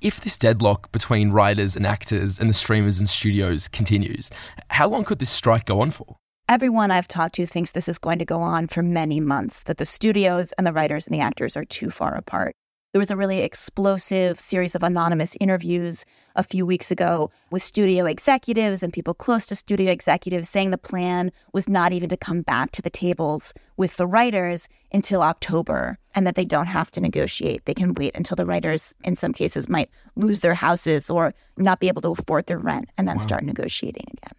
if 0.00 0.20
this 0.20 0.36
deadlock 0.36 0.90
between 0.92 1.30
writers 1.30 1.76
and 1.76 1.86
actors 1.86 2.38
and 2.38 2.48
the 2.48 2.54
streamers 2.54 2.98
and 2.98 3.08
studios 3.08 3.68
continues, 3.68 4.30
how 4.68 4.88
long 4.88 5.04
could 5.04 5.18
this 5.18 5.30
strike 5.30 5.66
go 5.66 5.80
on 5.80 5.90
for? 5.90 6.16
Everyone 6.48 6.90
I've 6.90 7.06
talked 7.06 7.36
to 7.36 7.46
thinks 7.46 7.72
this 7.72 7.88
is 7.88 7.98
going 7.98 8.18
to 8.18 8.24
go 8.24 8.40
on 8.40 8.66
for 8.66 8.82
many 8.82 9.20
months, 9.20 9.62
that 9.64 9.76
the 9.76 9.86
studios 9.86 10.52
and 10.52 10.66
the 10.66 10.72
writers 10.72 11.06
and 11.06 11.14
the 11.14 11.22
actors 11.22 11.56
are 11.56 11.64
too 11.64 11.90
far 11.90 12.14
apart. 12.14 12.54
There 12.92 12.98
was 12.98 13.12
a 13.12 13.16
really 13.16 13.42
explosive 13.42 14.40
series 14.40 14.74
of 14.74 14.82
anonymous 14.82 15.36
interviews 15.38 16.04
a 16.36 16.42
few 16.42 16.64
weeks 16.64 16.90
ago 16.90 17.30
with 17.50 17.62
studio 17.62 18.06
executives 18.06 18.82
and 18.82 18.92
people 18.92 19.14
close 19.14 19.46
to 19.46 19.56
studio 19.56 19.90
executives 19.90 20.48
saying 20.48 20.70
the 20.70 20.78
plan 20.78 21.30
was 21.52 21.68
not 21.68 21.92
even 21.92 22.08
to 22.08 22.16
come 22.16 22.42
back 22.42 22.70
to 22.72 22.82
the 22.82 22.90
tables 22.90 23.52
with 23.76 23.96
the 23.96 24.06
writers 24.06 24.68
until 24.92 25.22
October 25.22 25.98
and 26.14 26.26
that 26.26 26.34
they 26.34 26.44
don't 26.44 26.66
have 26.66 26.90
to 26.90 27.00
negotiate. 27.00 27.64
They 27.64 27.74
can 27.74 27.94
wait 27.94 28.14
until 28.14 28.36
the 28.36 28.46
writers, 28.46 28.94
in 29.04 29.16
some 29.16 29.32
cases, 29.32 29.68
might 29.68 29.90
lose 30.16 30.40
their 30.40 30.54
houses 30.54 31.10
or 31.10 31.34
not 31.56 31.80
be 31.80 31.88
able 31.88 32.02
to 32.02 32.10
afford 32.10 32.46
their 32.46 32.58
rent 32.58 32.88
and 32.98 33.08
then 33.08 33.16
wow. 33.16 33.22
start 33.22 33.44
negotiating 33.44 34.06
again. 34.12 34.36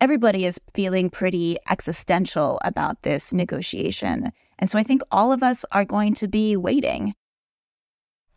Everybody 0.00 0.46
is 0.46 0.58
feeling 0.72 1.10
pretty 1.10 1.58
existential 1.68 2.58
about 2.64 3.02
this 3.02 3.34
negotiation. 3.34 4.32
And 4.58 4.70
so 4.70 4.78
I 4.78 4.82
think 4.82 5.02
all 5.10 5.30
of 5.30 5.42
us 5.42 5.64
are 5.72 5.84
going 5.84 6.14
to 6.14 6.28
be 6.28 6.56
waiting 6.56 7.14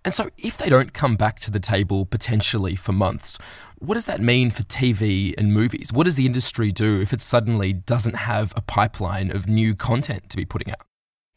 and 0.06 0.14
so, 0.14 0.30
if 0.38 0.58
they 0.58 0.70
don't 0.70 0.94
come 0.94 1.16
back 1.16 1.40
to 1.42 1.52
the 1.52 1.60
table 1.60 2.06
potentially 2.06 2.76
for 2.76 2.92
months, 2.92 3.38
what 3.80 3.94
does 3.94 4.06
that 4.06 4.22
mean 4.22 4.52
for 4.52 4.64
TV 4.64 5.34
and 5.38 5.54
movies? 5.54 5.94
What 5.94 6.04
does 6.04 6.16
the 6.16 6.26
industry 6.26 6.72
do 6.72 7.00
if 7.02 7.14
it 7.14 7.22
suddenly 7.22 7.74
doesn't 7.74 8.16
have 8.16 8.54
a 8.56 8.62
pipeline 8.62 9.32
of 9.32 9.48
new 9.48 9.76
content 9.76 10.30
to 10.30 10.38
be 10.38 10.46
putting 10.46 10.72
out? 10.72 10.82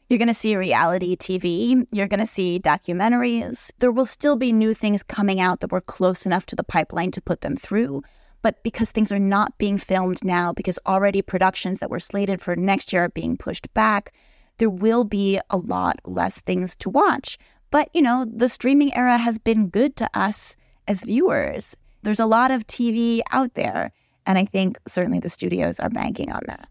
You're 0.09 0.19
going 0.19 0.29
to 0.29 0.33
see 0.33 0.55
reality 0.55 1.17
TV. 1.17 1.85
You're 1.91 2.07
going 2.07 2.21
to 2.21 2.25
see 2.25 2.59
documentaries. 2.59 3.71
There 3.79 3.91
will 3.91 4.05
still 4.05 4.37
be 4.37 4.53
new 4.53 4.73
things 4.73 5.03
coming 5.03 5.41
out 5.41 5.59
that 5.59 5.71
were 5.71 5.81
close 5.81 6.25
enough 6.25 6.45
to 6.47 6.55
the 6.55 6.63
pipeline 6.63 7.11
to 7.11 7.21
put 7.21 7.41
them 7.41 7.57
through. 7.57 8.03
But 8.41 8.63
because 8.63 8.91
things 8.91 9.11
are 9.11 9.19
not 9.19 9.57
being 9.57 9.77
filmed 9.77 10.23
now, 10.23 10.53
because 10.53 10.79
already 10.85 11.21
productions 11.21 11.79
that 11.79 11.89
were 11.89 11.99
slated 11.99 12.41
for 12.41 12.55
next 12.55 12.93
year 12.93 13.05
are 13.05 13.09
being 13.09 13.35
pushed 13.35 13.73
back, 13.73 14.13
there 14.59 14.69
will 14.69 15.03
be 15.03 15.39
a 15.49 15.57
lot 15.57 15.99
less 16.05 16.39
things 16.41 16.75
to 16.77 16.89
watch. 16.89 17.37
But, 17.69 17.89
you 17.93 18.01
know, 18.01 18.25
the 18.25 18.49
streaming 18.49 18.93
era 18.93 19.17
has 19.17 19.37
been 19.37 19.67
good 19.67 19.95
to 19.97 20.09
us 20.13 20.55
as 20.87 21.03
viewers. 21.03 21.75
There's 22.03 22.19
a 22.19 22.25
lot 22.25 22.51
of 22.51 22.65
TV 22.67 23.21
out 23.31 23.53
there. 23.55 23.91
And 24.25 24.37
I 24.37 24.45
think 24.45 24.77
certainly 24.87 25.19
the 25.19 25.29
studios 25.29 25.79
are 25.79 25.89
banking 25.89 26.31
on 26.31 26.41
that. 26.47 26.69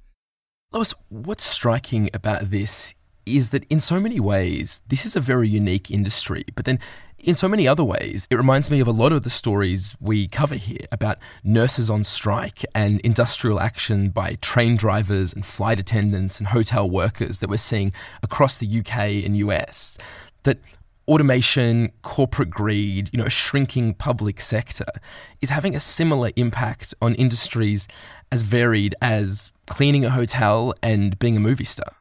Lois, 0.72 0.94
what's 1.08 1.44
striking 1.44 2.10
about 2.12 2.50
this 2.50 2.94
is 3.24 3.50
that 3.50 3.64
in 3.68 3.80
so 3.80 3.98
many 4.00 4.20
ways, 4.20 4.80
this 4.88 5.04
is 5.04 5.16
a 5.16 5.20
very 5.20 5.48
unique 5.48 5.90
industry. 5.90 6.44
But 6.54 6.64
then 6.64 6.78
in 7.18 7.34
so 7.34 7.48
many 7.48 7.66
other 7.66 7.82
ways, 7.82 8.28
it 8.30 8.36
reminds 8.36 8.70
me 8.70 8.78
of 8.80 8.86
a 8.86 8.92
lot 8.92 9.12
of 9.12 9.22
the 9.22 9.30
stories 9.30 9.96
we 10.00 10.28
cover 10.28 10.54
here 10.54 10.86
about 10.92 11.18
nurses 11.42 11.90
on 11.90 12.04
strike 12.04 12.64
and 12.74 13.00
industrial 13.00 13.58
action 13.58 14.10
by 14.10 14.36
train 14.40 14.76
drivers 14.76 15.32
and 15.32 15.44
flight 15.44 15.80
attendants 15.80 16.38
and 16.38 16.48
hotel 16.48 16.88
workers 16.88 17.40
that 17.40 17.50
we're 17.50 17.56
seeing 17.56 17.92
across 18.22 18.56
the 18.58 18.78
UK 18.78 19.24
and 19.24 19.36
US. 19.38 19.98
That 20.44 20.58
automation, 21.08 21.92
corporate 22.02 22.50
greed, 22.50 23.10
you 23.12 23.18
know, 23.18 23.26
a 23.26 23.30
shrinking 23.30 23.94
public 23.94 24.40
sector 24.40 24.86
is 25.40 25.50
having 25.50 25.74
a 25.74 25.80
similar 25.80 26.30
impact 26.36 26.94
on 27.00 27.14
industries 27.14 27.86
as 28.32 28.42
varied 28.42 28.94
as 29.00 29.52
cleaning 29.66 30.04
a 30.04 30.10
hotel 30.10 30.74
and 30.82 31.18
being 31.18 31.36
a 31.36 31.40
movie 31.40 31.64
star. 31.64 31.92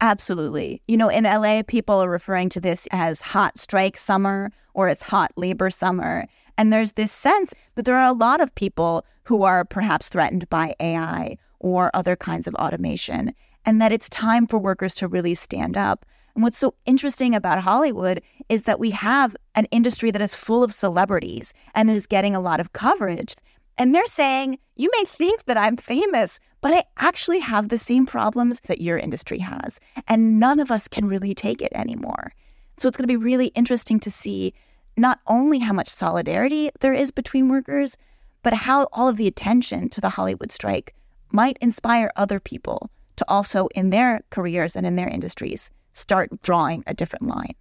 Absolutely. 0.00 0.82
You 0.88 0.96
know, 0.96 1.08
in 1.08 1.24
LA, 1.24 1.62
people 1.62 2.02
are 2.02 2.10
referring 2.10 2.48
to 2.50 2.60
this 2.60 2.88
as 2.90 3.20
hot 3.20 3.56
strike 3.56 3.96
summer 3.96 4.50
or 4.74 4.88
as 4.88 5.00
hot 5.02 5.32
labor 5.36 5.70
summer. 5.70 6.26
And 6.58 6.72
there's 6.72 6.92
this 6.92 7.12
sense 7.12 7.54
that 7.76 7.84
there 7.84 7.96
are 7.96 8.08
a 8.08 8.12
lot 8.12 8.40
of 8.40 8.54
people 8.54 9.04
who 9.24 9.44
are 9.44 9.64
perhaps 9.64 10.08
threatened 10.08 10.48
by 10.50 10.74
AI 10.80 11.38
or 11.60 11.90
other 11.94 12.16
kinds 12.16 12.48
of 12.48 12.54
automation, 12.56 13.32
and 13.64 13.80
that 13.80 13.92
it's 13.92 14.08
time 14.08 14.48
for 14.48 14.58
workers 14.58 14.94
to 14.96 15.06
really 15.06 15.34
stand 15.34 15.76
up. 15.76 16.04
And 16.34 16.42
what's 16.42 16.58
so 16.58 16.74
interesting 16.86 17.34
about 17.34 17.60
Hollywood 17.60 18.22
is 18.48 18.62
that 18.62 18.80
we 18.80 18.90
have 18.90 19.36
an 19.54 19.66
industry 19.66 20.10
that 20.10 20.22
is 20.22 20.34
full 20.34 20.62
of 20.62 20.72
celebrities 20.72 21.52
and 21.74 21.90
is 21.90 22.06
getting 22.06 22.34
a 22.34 22.40
lot 22.40 22.60
of 22.60 22.72
coverage. 22.72 23.36
And 23.78 23.94
they're 23.94 24.06
saying, 24.06 24.58
you 24.76 24.90
may 24.92 25.04
think 25.04 25.44
that 25.44 25.56
I'm 25.56 25.76
famous, 25.76 26.40
but 26.60 26.72
I 26.72 26.84
actually 26.98 27.40
have 27.40 27.68
the 27.68 27.78
same 27.78 28.06
problems 28.06 28.60
that 28.66 28.80
your 28.80 28.98
industry 28.98 29.38
has. 29.38 29.78
And 30.08 30.38
none 30.38 30.60
of 30.60 30.70
us 30.70 30.88
can 30.88 31.06
really 31.06 31.34
take 31.34 31.60
it 31.60 31.72
anymore. 31.74 32.32
So 32.78 32.88
it's 32.88 32.96
going 32.96 33.08
to 33.08 33.12
be 33.12 33.16
really 33.16 33.48
interesting 33.48 34.00
to 34.00 34.10
see 34.10 34.54
not 34.96 35.20
only 35.26 35.58
how 35.58 35.72
much 35.72 35.88
solidarity 35.88 36.70
there 36.80 36.94
is 36.94 37.10
between 37.10 37.48
workers, 37.48 37.96
but 38.42 38.52
how 38.52 38.88
all 38.92 39.08
of 39.08 39.16
the 39.16 39.26
attention 39.26 39.88
to 39.90 40.00
the 40.00 40.08
Hollywood 40.08 40.50
strike 40.50 40.94
might 41.30 41.58
inspire 41.60 42.10
other 42.16 42.40
people 42.40 42.90
to 43.16 43.24
also, 43.28 43.68
in 43.74 43.90
their 43.90 44.22
careers 44.30 44.76
and 44.76 44.86
in 44.86 44.96
their 44.96 45.08
industries, 45.08 45.70
start 45.92 46.42
drawing 46.42 46.84
a 46.86 46.94
different 46.94 47.26
line. 47.26 47.54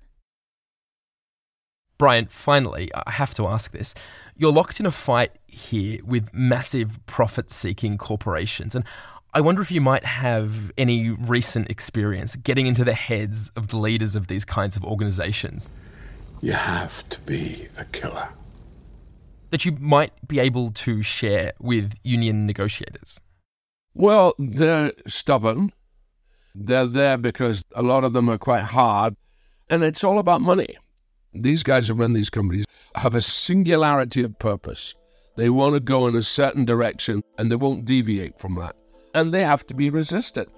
Brian, 1.97 2.25
finally, 2.25 2.89
I 2.93 3.11
have 3.11 3.33
to 3.35 3.45
ask 3.45 3.71
this. 3.71 3.93
You're 4.35 4.51
locked 4.51 4.79
in 4.79 4.87
a 4.87 4.91
fight 4.91 5.33
here 5.45 5.99
with 6.03 6.33
massive 6.33 6.99
profit 7.05 7.51
seeking 7.51 7.97
corporations. 7.97 8.73
And 8.73 8.83
I 9.33 9.41
wonder 9.41 9.61
if 9.61 9.71
you 9.71 9.81
might 9.81 10.03
have 10.03 10.71
any 10.79 11.09
recent 11.11 11.69
experience 11.69 12.35
getting 12.35 12.65
into 12.65 12.83
the 12.83 12.93
heads 12.95 13.51
of 13.55 13.67
the 13.67 13.77
leaders 13.77 14.15
of 14.15 14.27
these 14.27 14.43
kinds 14.43 14.75
of 14.75 14.83
organizations. 14.83 15.69
You 16.41 16.53
have 16.53 17.07
to 17.09 17.19
be 17.21 17.67
a 17.77 17.85
killer. 17.85 18.29
that 19.51 19.65
you 19.65 19.73
might 19.73 20.13
be 20.27 20.39
able 20.39 20.71
to 20.71 21.01
share 21.03 21.53
with 21.59 21.93
union 22.03 22.47
negotiators? 22.47 23.21
Well, 23.93 24.33
they're 24.39 24.93
stubborn. 25.05 25.73
They're 26.53 26.85
there 26.85 27.17
because 27.17 27.63
a 27.75 27.81
lot 27.81 28.03
of 28.03 28.13
them 28.13 28.29
are 28.29 28.37
quite 28.37 28.63
hard, 28.63 29.15
and 29.69 29.83
it's 29.83 30.03
all 30.03 30.19
about 30.19 30.41
money. 30.41 30.77
These 31.33 31.63
guys 31.63 31.87
who 31.87 31.93
run 31.93 32.13
these 32.13 32.29
companies 32.29 32.65
have 32.95 33.15
a 33.15 33.21
singularity 33.21 34.21
of 34.23 34.37
purpose. 34.37 34.93
They 35.37 35.49
want 35.49 35.75
to 35.75 35.79
go 35.79 36.07
in 36.07 36.15
a 36.15 36.21
certain 36.21 36.65
direction 36.65 37.23
and 37.37 37.49
they 37.49 37.55
won't 37.55 37.85
deviate 37.85 38.37
from 38.37 38.55
that. 38.55 38.75
And 39.13 39.33
they 39.33 39.45
have 39.45 39.65
to 39.67 39.73
be 39.73 39.89
resisted. 39.89 40.49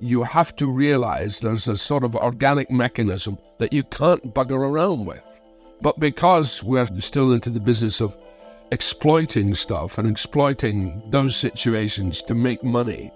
You 0.00 0.24
have 0.24 0.56
to 0.56 0.66
realize 0.66 1.38
there's 1.38 1.68
a 1.68 1.76
sort 1.76 2.02
of 2.02 2.16
organic 2.16 2.68
mechanism 2.68 3.38
that 3.58 3.72
you 3.72 3.84
can't 3.84 4.34
bugger 4.34 4.58
around 4.58 5.06
with. 5.06 5.22
But 5.80 6.00
because 6.00 6.64
we're 6.64 6.86
still 6.98 7.32
into 7.32 7.50
the 7.50 7.60
business 7.60 8.00
of 8.00 8.16
exploiting 8.72 9.54
stuff 9.54 9.98
and 9.98 10.10
exploiting 10.10 11.00
those 11.10 11.36
situations 11.36 12.22
to 12.22 12.34
make 12.34 12.64
money, 12.64 13.12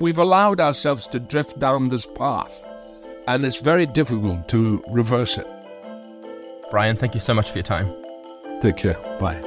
we've 0.00 0.18
allowed 0.18 0.60
ourselves 0.60 1.06
to 1.08 1.20
drift 1.20 1.58
down 1.58 1.88
this 1.88 2.06
path. 2.06 2.64
And 3.26 3.44
it's 3.44 3.60
very 3.60 3.86
difficult 3.86 4.48
to 4.50 4.82
reverse 4.90 5.38
it. 5.38 5.46
Brian, 6.70 6.96
thank 6.96 7.14
you 7.14 7.20
so 7.20 7.34
much 7.34 7.50
for 7.50 7.58
your 7.58 7.64
time. 7.64 7.92
Take 8.60 8.76
care. 8.76 8.94
Bye. 9.20 9.40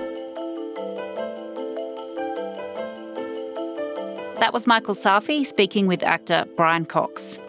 That 4.39 4.53
was 4.53 4.65
Michael 4.67 4.95
Safi 4.95 5.45
speaking 5.45 5.87
with 5.87 6.01
actor 6.03 6.45
Brian 6.55 6.85
Cox. 6.85 7.39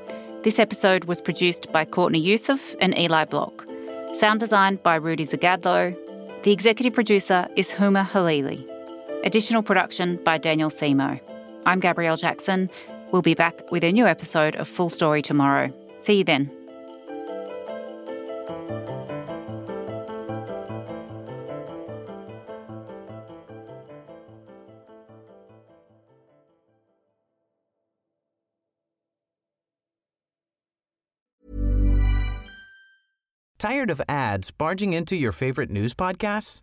This 0.43 0.59
episode 0.59 1.05
was 1.05 1.21
produced 1.21 1.71
by 1.73 1.85
Courtney 1.85 2.19
Yusuf 2.19 2.75
and 2.81 2.99
Eli 2.99 3.25
Block. 3.25 3.67
Sound 4.15 4.41
designed 4.41 4.83
by 4.83 4.97
Rudi 4.97 5.27
Zygadlo. 5.27 5.97
The 6.43 6.53
executive 6.53 6.95
producer 6.95 7.47
is 7.57 7.71
Homa 7.71 8.09
Khaleeli. 8.11 8.67
Additional 9.25 9.63
production 9.63 10.19
by 10.25 10.39
Daniel 10.39 10.71
Semo. 10.71 11.21
I'm 11.67 11.79
Gabrielle 11.79 12.17
Jackson. 12.17 12.71
We'll 13.13 13.23
be 13.23 13.35
back 13.35 13.71
with 13.71 13.85
a 13.85 13.93
new 13.93 14.07
episode 14.07 14.57
of 14.57 14.69
Full 14.69 14.89
Story 14.89 15.23
tomorrow. 15.23 15.73
See 16.01 16.19
you 16.19 16.25
then. 16.25 16.51
Tired 33.59 33.91
of 33.91 34.01
ads 34.09 34.51
barging 34.51 34.95
into 34.95 35.17
your 35.17 35.33
favorite 35.33 35.69
news 35.69 35.93
podcasts? 35.93 36.63